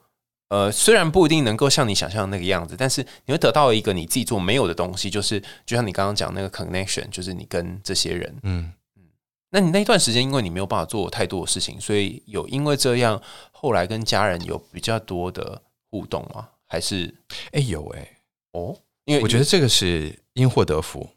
[0.48, 9.04] 呃，虽然不一定能够像你想象的那个样子，但是你会得到一个你自己做没有的东西，就是就像你刚刚讲那个 connection，就是你跟这些人，嗯嗯，
[9.50, 13.22] 那你那一段时间因为你没有办法做太多的事情，所以有因为这样
[13.52, 15.62] 后来跟家人有比较多的
[15.92, 16.48] 互动吗？
[16.66, 17.14] 还是
[17.52, 18.18] 哎有哎
[18.54, 18.78] 哦。
[19.08, 21.10] 因为我觉得这个是因祸得福，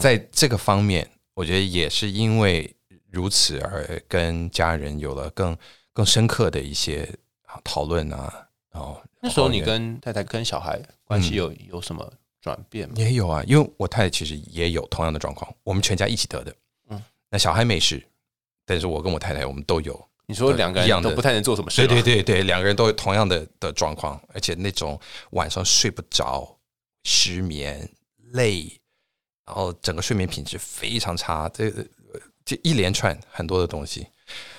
[0.00, 2.74] 在这个方面，我觉得也是因为
[3.10, 5.54] 如此而跟家人有了更
[5.92, 7.06] 更深刻的一些
[7.62, 8.48] 讨论啊。
[8.72, 12.94] 然后那时候你跟太太跟小孩关系有有什么转变吗？
[12.96, 16.56] 也有啊，因为我太太其实也有同样的状况，我们全家一起得的。
[16.88, 18.02] 嗯，那小孩没事，
[18.64, 20.08] 但是我跟我太太我们都有。
[20.26, 21.86] 你说两个人都不太能做什么事？
[21.86, 24.98] 对对对对，两个人都有同样的的状况，而且那种
[25.32, 26.56] 晚上睡不着。
[27.04, 27.88] 失眠、
[28.32, 28.80] 累，
[29.46, 31.70] 然后整个睡眠品质非常差，这
[32.44, 34.06] 这一连串很多的东西。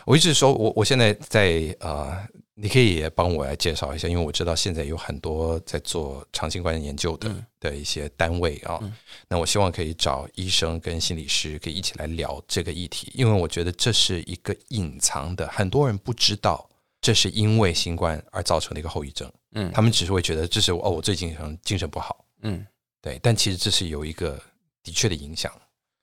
[0.05, 2.15] 我一直说，我我现在在呃，
[2.53, 8.79] 你可以也帮我来介绍一下，因为我知道现在有很多在做长新冠研究的的一些单位啊。
[9.27, 16.69] 那我希望可以找医生跟心理师，可以一起来聊这个议题，因为我觉得这是一个隐藏的，很多人不知道，
[17.01, 19.31] 这是因为新冠而造成的一个后遗症。
[19.53, 22.24] 嗯，他们只是会觉得这是哦，我最近可能精神不好。
[22.47, 22.65] 嗯，
[23.01, 24.39] 对，但其实这是有一个
[24.83, 25.51] 的确的影响。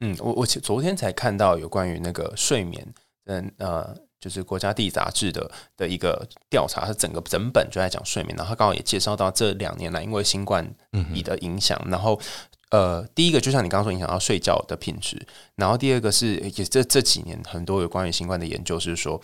[0.01, 2.85] 嗯，我我昨天才看到有关于那个睡眠，
[3.27, 10.69] 嗯呃，就是国家地理杂志的的一个调查，它整个整本就在讲睡眠，然后他刚好也介绍到这两年来因为新冠
[11.13, 12.21] 你的影响，然后
[12.71, 15.25] 呃，第一个就像你刚刚说影响到睡觉的品质，
[15.55, 19.21] 然后第二个是也这这几年很多有关于新冠的研究是说。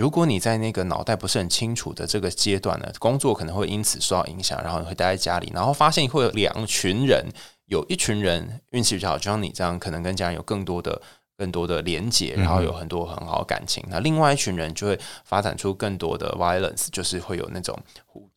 [0.00, 7.26] 如果你在那个脑袋不是很清楚的这个阶段呢，工作可能会因此受到影响，然后你会待在家里，然后发现会有两群人，
[7.66, 10.98] 有一群人运气比较好，就像你这样，可能跟家人有更多的、
[11.36, 13.84] 更多的连结，然后有很多很好的感情。
[13.90, 17.78] 那另外一群人就会发展出更多的 violence，就是会有那种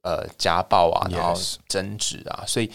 [0.02, 1.34] 呃家暴啊，然后
[1.70, 2.44] 争执啊。
[2.46, 2.70] 所以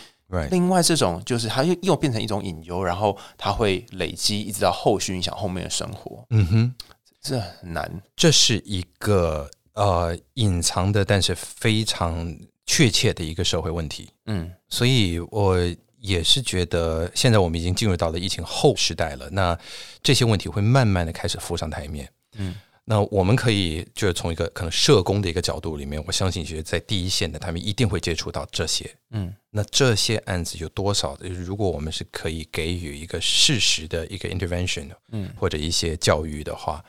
[0.51, 6.25] 另外这种就是它又又变成一种隐忧，然后它会累积，一直到后续影响后面的生活。
[6.31, 6.75] 嗯哼。
[7.21, 14.11] 这很难，这是一个呃隐藏的，但是非常确切的一个社会问题。
[14.27, 15.57] 嗯所以我
[16.01, 19.59] 也是觉得，现在我们已经进入到了疫情后时代了，那
[20.03, 22.09] 这些问题会慢慢的开始浮上台面。
[22.37, 22.55] 嗯
[22.91, 28.91] 那我们可以就是从一个可能社工的一个角度里面，我相信其实在第一线的他们一定会接触到这些。
[29.11, 31.29] 嗯那这些案子有多少的？
[31.29, 36.83] 如果我们是可以给予一个适时的一个 intervention，嗯或者一些教育的话，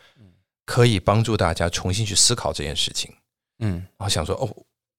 [0.65, 3.13] 可以帮助大家重新去思考这件事情。
[3.59, 4.47] 嗯然后想说，哦，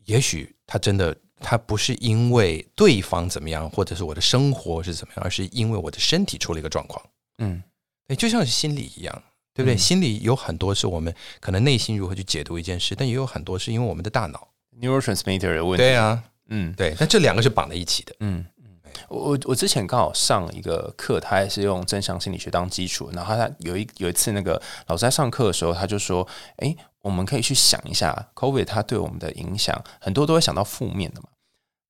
[0.04, 7.02] 也许他真的他不是因为对方怎么样，或者是我的生活是怎么样，而是因为我的身体出了一个状况。
[7.38, 7.62] 嗯
[8.06, 9.22] 对，就像是心理一样，
[9.54, 9.74] 对不对？
[9.74, 14.48] 嗯心理有很多是我们可能内心如何去解读一件事，但也有很多是因为我们的大脑。
[14.80, 15.78] ，neurotransmitter 的问题。
[15.78, 18.14] 对啊，嗯对，但这两个是绑在一起的。
[18.20, 18.78] 嗯，嗯，
[19.08, 26.26] 我我之前刚好上一个课，他也是用正向心理学当基础，然后他有一有一次那个老师在上课的时候，他就说，
[26.58, 31.28] 诶，我们可以去想一下，COVID 它对我们的影响，很多都会想到负面的嘛，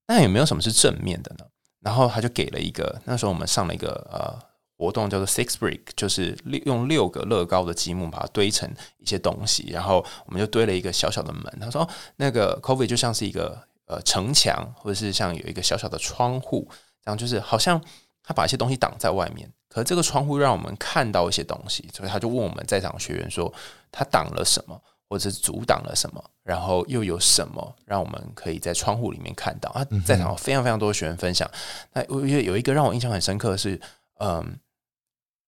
[0.08, 1.44] 那有没有什么是正面的呢？
[1.80, 4.38] 然后他就给了一个，那时候我们上了一个呃
[4.80, 8.66] 活动叫做 Six Brick，就是用六个乐高的积木把它堆成
[8.96, 11.58] 一些东西，然后我们就堆了一个小小的门。
[11.60, 16.66] 他说、哦那个 COVID 就像是一个呃城墙，或者是像有一个小小的窗户，
[17.04, 17.78] 这样就是好像
[18.22, 23.52] 他把一些东西挡在外面，可是这个窗户让我们看到一些东西，所以他就问我们在场学员说，
[23.92, 29.84] 他挡了什么，或者是阻挡了什么，然后又有什么让我们可以在窗户里面看到啊？
[30.06, 31.46] 在场非常非常多的学员分享，
[31.92, 33.78] 那我觉得有一个让我印象很深刻的是，
[34.20, 34.58] 嗯，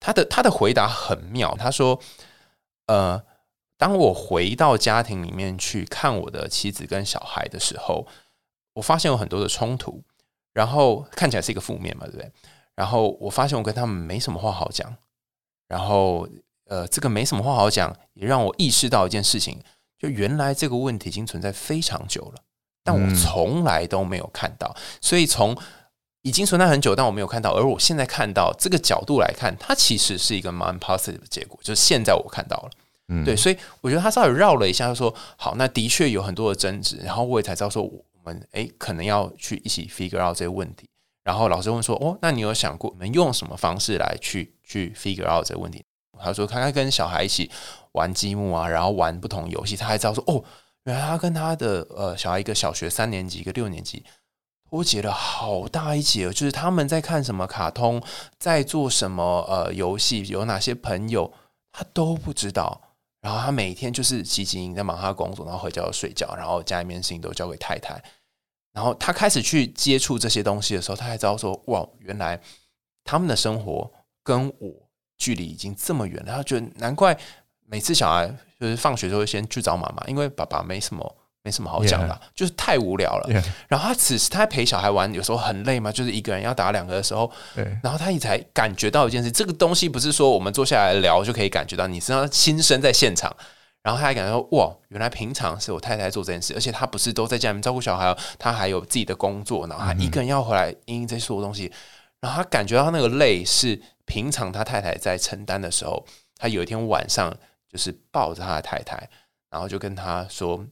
[0.03, 1.97] 他的他的回答很妙，他说，
[2.87, 3.23] 呃，
[3.77, 8.05] 当我回到家庭里面去看我的妻子跟小孩的时候，
[8.73, 10.03] 我发现有很多的冲突，
[10.51, 12.29] 然后看起来是一个负面嘛，对不对？
[12.75, 14.93] 然后我发现我跟他们没什么话好讲，
[15.69, 16.27] 然后
[16.65, 19.61] 呃，这个没什么话好讲，也让我意识到一件事情，
[19.97, 22.43] 就原来这个问题已经存在非常久了，
[22.83, 25.57] 但我嗯从来都没有看到，所以从
[26.23, 32.69] 已经存在很久，但我没有看到，而我现在看到这个角度来看，它其实是一个蛮 positive 的结果，就是现在我看到了。
[33.09, 40.89] 嗯对，所以我觉得他稍微绕了一下，就说好，那的确有很多的争执，然后我也才知道说，我们诶可能要去一起 figure out 这些问题。
[41.23, 45.83] 然后老师问说，哦，那你有想过我们用什么方式来去去 figure out 这个问题？
[46.17, 47.51] 他说他跟小孩一起
[47.91, 50.41] 玩积木啊，然后玩不同游戏，他还知道说，哦，
[50.85, 54.01] 原来他跟他的呃小孩一个小学三年级，一个六年级。
[54.73, 58.01] 脱节了好大一截哦，就是他们在看什么卡通，
[58.39, 61.31] 在做什么呃游戏，有哪些朋友，
[61.71, 62.81] 他都不知道。
[63.21, 68.03] 然后他每天就是积极营在忙他工作，然后回家就睡觉，然后家里面事情都交给太太。
[68.71, 72.41] 然后他开始去接触这些东西的时候，他才知道说，哇，原来
[73.03, 73.91] 他们的生活
[74.23, 76.33] 跟我距离已经这么远了。
[76.33, 77.15] 他觉得难怪
[77.67, 83.43] 每次小孩就是放学都会先去找妈妈，因为爸爸没什么没什么好讲的就是太无聊了。
[83.67, 93.35] 然后他此时他陪小孩玩，有时候很累嘛，就是一个人要打两个的时候，对然后他也才感觉到一件事，这个东西不是说我们坐下来聊就可以感觉到，你是要亲身在现场。
[93.81, 101.69] 然后他还感觉到哇，原来平常是我太太做这件事，而且他不是都在家里面照顾小孩哦，他还有自己的工作，然后他一个人要回来应这些所有东西，
[102.21, 106.05] 然后他感觉到那个累是平常他太太在承担的时候，
[106.37, 107.29] 他有一天晚上
[107.69, 109.09] 就是抱着他的太太，
[109.49, 110.65] 然后就跟他说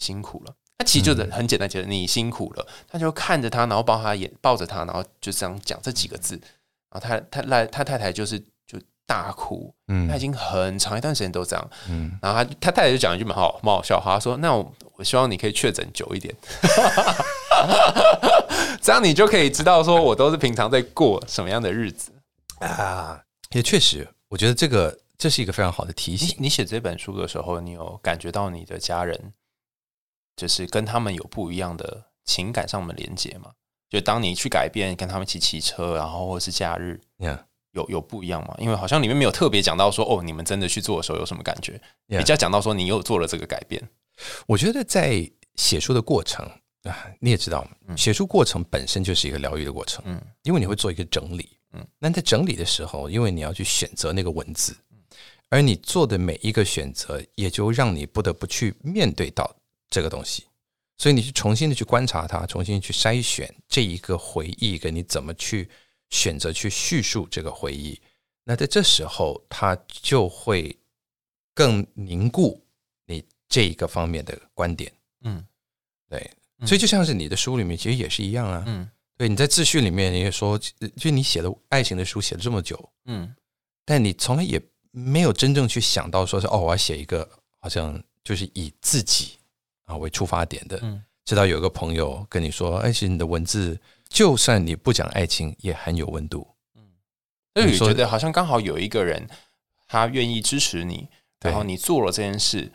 [0.00, 0.52] 辛苦了。
[0.78, 6.34] 他其实就是很简单，觉得你辛苦了，他就看着他，然后抱他眼抱着他，然后就这样讲这几个字，
[6.90, 10.08] 然后他他来他太太就是就大哭，嗯。
[10.08, 16.34] 他已经很长一段时间都这样，嗯，然后他他太太就讲一句蛮好蛮好笑话，他说：“那我我希望你可以确诊久一点，
[18.80, 22.10] 这样你就可以知道说我都是平常在过什么样的日子。
[22.60, 23.22] 啊，
[23.52, 26.34] 也确实，我觉得这个这是一个非常好的提醒。
[26.38, 29.32] 你写这本书的时候，你有感觉到你的家人
[30.40, 33.50] 就是跟他们有不一样的情感上的连接嘛？
[33.90, 37.40] 就当你去改变跟他们一起骑车，然后或者是假日，Yeah,
[37.72, 38.54] 有有不一样吗？
[38.58, 41.78] 因为好像里面没有特别讲到说哦，你们真的去做的时候有什么感觉
[42.08, 43.86] Yeah 比较讲到说你又做了这个改变。
[44.46, 46.46] 我觉得在写书的过程
[46.84, 54.74] 啊，你也知道，写书过程本身就是一个疗愈的过程，嗯因为你会做一个整理，嗯嗯，那在整理的时候，因为你要去选择那个文字，
[55.48, 59.52] 而你做的每一个选择，也就让你不得不去面对到
[59.90, 60.46] 这个东西，
[60.96, 65.68] 所以你去重新的去观察它，重新去筛选这一个回忆，跟你怎么去
[66.08, 68.00] 选择去叙述这个回忆，
[68.44, 70.74] 那在这时候，它就会
[71.54, 72.64] 更凝固
[73.06, 74.92] 你这一个方面的观点。
[75.22, 75.44] 嗯。
[76.08, 76.66] 对，嗯。
[76.66, 78.64] 所以就像是你的书里面，其实也是一样啊。
[78.66, 78.88] 嗯。
[79.16, 83.34] 对，你在自序里面你也说，呃就你写的爱情的书写了这么久，嗯。
[83.84, 84.60] 但你从来也
[84.92, 87.28] 没有真正去想到说是哦，我要写一个
[87.58, 89.38] 好像就是以自己
[89.90, 93.78] 啊为出发点的嗯这直到有一个朋友跟你说：“哎，其实你的文字，
[94.08, 96.82] 就算你不讲爱情，也很有温度。”嗯，
[97.54, 99.28] 所以觉得好像刚好有一个人，
[99.86, 101.06] 他愿意支持你，
[101.40, 102.72] 然后你做了这件事，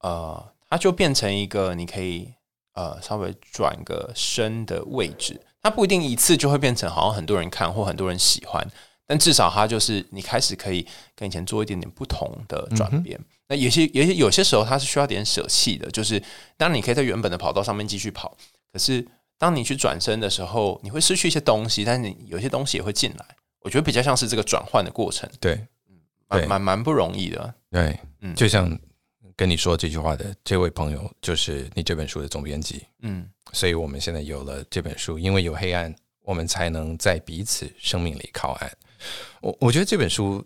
[0.00, 2.32] 呃，他就变成一个你可以
[2.72, 5.38] 呃稍微转个身的位置。
[5.60, 8.66] 他不一定一次就会变成好像很多人看或很多人喜欢，
[9.06, 13.20] 但至少他就是你开始可以跟以前做一点点不同的转变。
[13.48, 15.90] 那有些、有些、有些时候，它是需要点舍弃的。
[15.90, 16.22] 就是
[16.56, 18.36] 当你可以在原本的跑道上面继续跑，
[18.70, 19.06] 可是
[19.38, 23.24] 当你去转身的时候，你会失去一些东西，但是你有些东西也会进来。
[23.60, 25.26] 我觉得比较像是这个转换的过程。
[25.40, 25.58] 对，
[26.28, 27.54] 蛮蛮蛮不容易的。
[27.70, 28.78] 对，嗯，就像
[29.34, 32.84] 跟你说这句话的这位朋友，就是你这本书的总编辑。
[33.00, 38.70] 嗯，所以我们现在有了这本书，因为有黑暗，我们才能在彼此生命里靠岸。
[39.40, 40.44] 我我觉得这本书，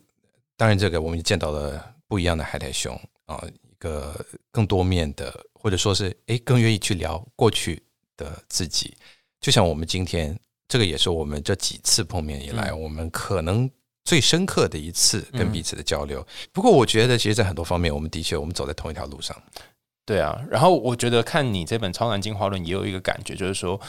[0.56, 1.90] 当然这个我们见到了。
[2.12, 2.94] 不一样的海苔熊
[3.24, 4.14] 啊，一个
[4.50, 7.82] 更多面的，或者说是诶更愿意去聊过去
[8.18, 8.94] 的自己。
[9.40, 10.38] 就像我们今天，
[10.68, 13.70] 这个也是我们这几次碰面以来，我们可能
[14.04, 16.22] 最深刻的一次跟彼此的交流。
[16.52, 19.34] 不过，我觉得其实，在很多方面，我们的确我们走在同一条路上。
[20.04, 23.80] 对啊，然后我觉得看你这本《超然进化论》也有一个感觉，就是说，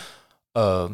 [0.53, 0.89] 呃。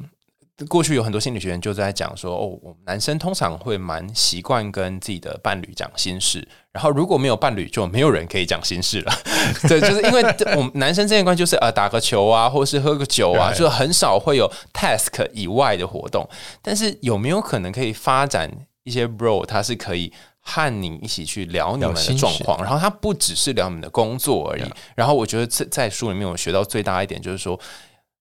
[0.68, 9.14] 过去有很多心理学人就在讲说，哦，我们男生通常会蛮习惯跟自己的伴侣讲心事，然后如果没有伴侣，就没有人可以讲心事了。
[9.70, 10.22] 对，就是因为
[10.57, 16.28] 我们男生之间关系就是呃打个球啊，或是喝个酒啊，就很少会有 task 以外的活动。
[16.62, 18.51] 但是有没有可能可以发展
[18.84, 24.64] 一些 role，他是可以和你一起去聊你们的状况，然后他不只是聊你们的工作而已。
[24.95, 27.57] 然后我觉得在在书里面我学到最大一点就是说。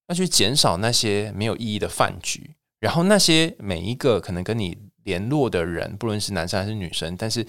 [0.08, 7.46] 要去减少那些没有意义的饭局，然后那些每一个可能跟你联络的人，不论是男生还是女生，但是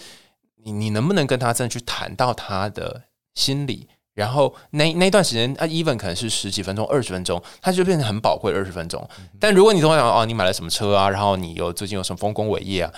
[0.63, 3.03] 你你能不能跟他真的去谈到他的
[3.33, 3.87] 心理？
[4.13, 9.07] 然后那那段时间啊，even 可能是十几分钟、二十分钟，他就变成很宝贵二十分钟。
[9.39, 11.09] 但如果你跟我讲哦，你买了什么车啊？
[11.09, 12.93] 然后你有最近有什么丰功伟业啊？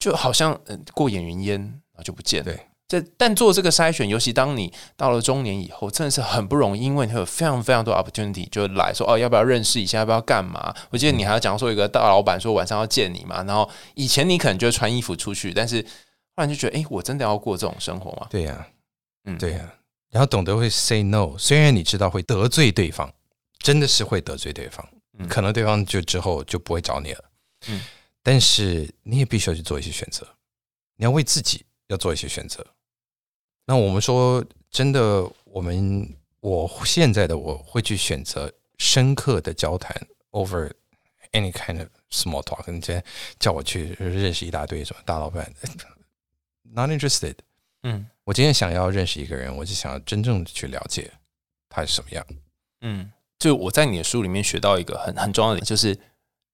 [0.00, 0.60] 就好像
[0.92, 2.52] 过眼云烟，然后就不见了。
[2.86, 9.98] 这但做这个筛选，尤其当你到了中年以后，真的是很不容易，因为你会有非常非常多 opportunity 就来说哦，要不要认识一下？
[9.98, 10.74] 要不要干嘛？
[10.90, 15.82] 我记得你还要讲说一个大老板说晚上要见你嘛，然后以前你可能就穿衣服出去，但是
[16.36, 18.26] 后来就觉得，哎，我真的要过这种生活吗？
[18.28, 18.68] 对呀，
[19.24, 19.74] 嗯，对呀，
[20.10, 23.10] 然后懂得会 say no，虽然你知道会得罪对方，
[23.60, 24.86] 真的是会得罪对方，
[25.28, 27.24] 可能对方就之后就不会找你了，
[27.68, 27.80] 嗯，
[28.22, 30.26] 但是你也必须要去做一些选择，
[30.96, 32.66] 你要为自己要做一些选择。
[33.66, 39.94] 那我们说，真的，我们我现在的我会去选择深刻的交谈
[40.32, 40.70] ，over
[41.32, 42.70] any kind of small talk。
[42.70, 43.02] 你今天
[43.38, 45.50] 叫我去认识一大堆什么大老板
[46.62, 47.36] ，not interested。
[47.84, 51.10] 嗯，我今天想要认识一个人，我就想要真正的去了解
[51.68, 52.26] 他是什么样。
[52.82, 55.98] 嗯，就我在你的书里面学到一个很很重要的，就是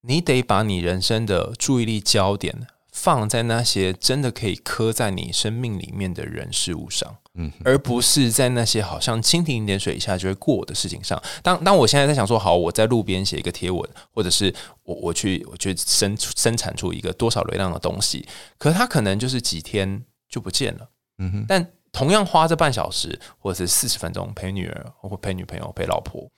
[0.02, 2.68] 你得把你人生的注意力焦点。
[2.92, 11.20] 放在那些真的可以刻在你生命里面的人事物上，嗯，而不是在那些好像蜻蜓点水一下就会过的事情上。
[11.42, 18.26] 当当我现在在想说，好，我在路边写一个贴文，或者是我我去我去生生产出一个多少流量的东西，
[18.58, 20.88] 可它可能就是几天就不见了，
[21.18, 21.44] 嗯哼。
[21.48, 26.28] 但同样花这半小时或者是四十分钟陪女儿或陪女朋友陪老婆。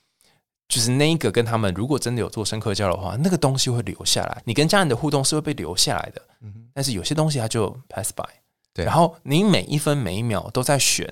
[0.73, 4.43] 就是那一个跟他们，如果真的有做深刻交流的话，那个东西会留下来。
[4.47, 6.23] 你跟家人的互动是会被留下来的。
[6.41, 8.25] 嗯，但是有些东西它就 pass by。
[8.73, 11.07] 对，然后你每一分每一秒都在选，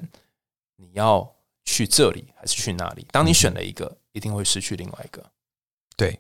[0.77, 1.31] 你要
[1.67, 3.07] 去这里还是去那里？
[3.13, 5.23] 当你选了一个，一定会失去另外一个。
[5.95, 6.19] 对，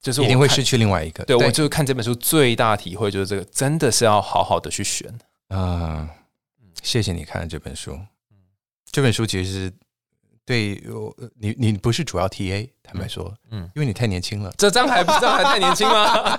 [0.00, 1.22] 就是一定会失去另外一个。
[1.26, 5.12] 对我就是看这本书最大体会就是这个，真的是要好好的去选
[5.48, 6.08] 啊。
[6.82, 8.00] 谢谢你看了这本书。
[8.90, 9.72] 这本书其实是。
[10.48, 10.82] 对，
[11.38, 16.38] 你你不是主要 TA，坦白说，嗯，因为你太年轻了，这张还这张还太年轻吗？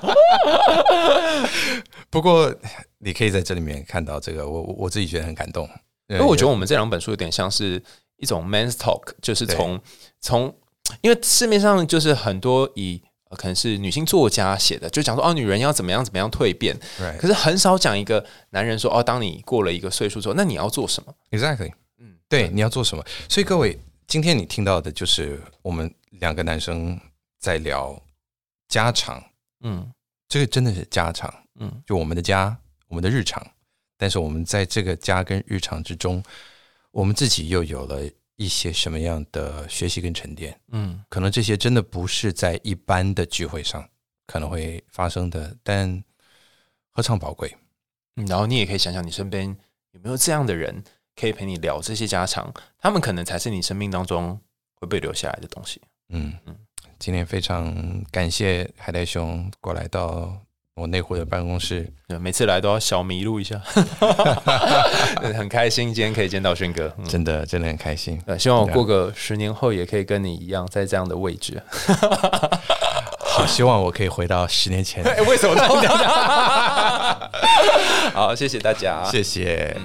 [2.09, 2.51] 不过
[2.97, 5.69] 你可以在这里面看到这个，我我自己觉得很感动，
[6.07, 7.79] 因为我觉得我们这两本书有点像是
[8.17, 9.79] 一种 man's talk，就是从
[10.19, 10.51] 从，
[11.01, 12.99] 因为市面上就是很多以
[13.37, 16.75] 可能是女性作家写的，就讲说哦，女人要怎么样怎么样蜕变，
[17.19, 23.05] 可是很少讲一个男人说哦，当你过了一个岁数之后，那你要做什么？Exactly，嗯，对，你要做什么？
[23.29, 23.79] 所以各位。
[24.09, 26.99] 今天你听到的就是我们两个男生
[27.37, 27.95] 在聊
[28.67, 29.23] 家常，
[29.59, 29.87] 嗯，
[30.27, 32.57] 这个真的是家常，嗯，就我们的家，
[32.87, 33.45] 我们的日常。
[33.97, 36.23] 但是我们在这个家跟日常之中，
[36.89, 38.01] 我们自己又有了
[38.35, 40.59] 一些什么样的学习跟沉淀？
[40.69, 43.87] 嗯，可能这些真的不是在一般的聚会上
[44.25, 46.03] 可能会发生的，但
[46.89, 47.55] 何尝宝贵？
[48.15, 49.55] 嗯，然后你也可以想想，你身边
[49.91, 50.83] 有没有这样的人？
[51.19, 54.39] 可以陪你聊这些家常，他们可能才是你生命当中
[54.79, 55.81] 会被留下来的东西。
[56.13, 56.55] 嗯嗯，
[56.97, 57.75] 今天非常
[58.09, 60.31] 感谢海带兄过来到
[60.75, 61.91] 我内湖的办公室，
[62.21, 63.59] 每次来都要小迷路一下，
[65.35, 68.21] 很开心今天可以见到轩哥，真的真的很开心。
[68.25, 71.61] 呃，希望我过个十年后也可以跟你一样在这样的位置。
[73.19, 75.03] 好，希望我可以回到十年前。
[75.27, 75.55] 为什么？
[78.13, 79.77] 好，谢谢大家，谢谢。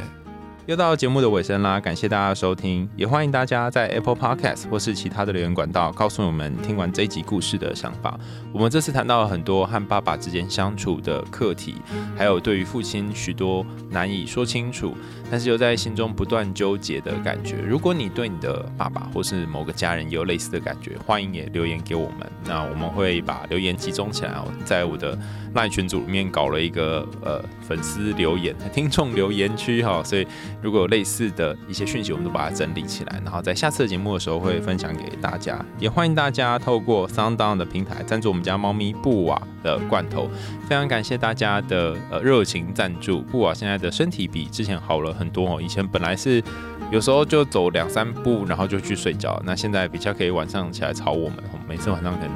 [0.67, 8.19] 又到节目的尾声啦，感谢大家的收听，也欢迎大家在 Apple Podcast 或是其他的留言管道告诉我们听完这一集故事的想法。
[8.51, 11.75] 我们这次谈到了很多和爸爸之间相处的课题，
[12.17, 14.95] 还有对于父亲许多难以说清楚，
[15.31, 17.57] 但是又在心中不断纠结的感觉。
[17.57, 22.31] 如果你对你的爸爸或是某个家人有类似的感觉，欢迎也留言给我们。
[22.45, 25.19] 那我们会把留言集中起来，在我的
[25.55, 30.27] 赖群组里面搞了一个呃粉丝留言、听众留言区哈，所以。
[30.63, 35.63] 如果有类似的一些讯息，我们都把它整理起来，然后在下次的节目的时候会分享给大家。
[35.79, 40.29] 也欢迎大家透过 Sound On 的平台赞助我们家猫咪布瓦的罐头，
[40.67, 43.21] 非常感谢大家的呃热情赞助。
[43.21, 46.43] 布瓦现在的身体比之前好了很多哦，以前本来是
[46.91, 51.39] 有时候就走两三步，然后就去睡觉，那现在比较可以晚上起来吵我们，
[51.69, 52.31] 每次晚上可能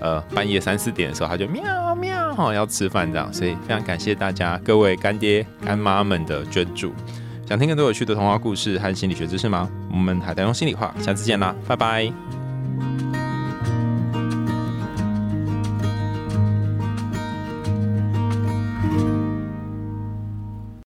[0.00, 6.92] 呃半夜三四点的时候，他就喵喵哈要吃饭这样，所以非常感谢大家各位干爹干妈们的捐助。
[7.46, 9.68] 想听更多有趣的童话故事和心理学知识吗？
[9.90, 13.21] 我们还在用心里话，下次见啦，拜拜。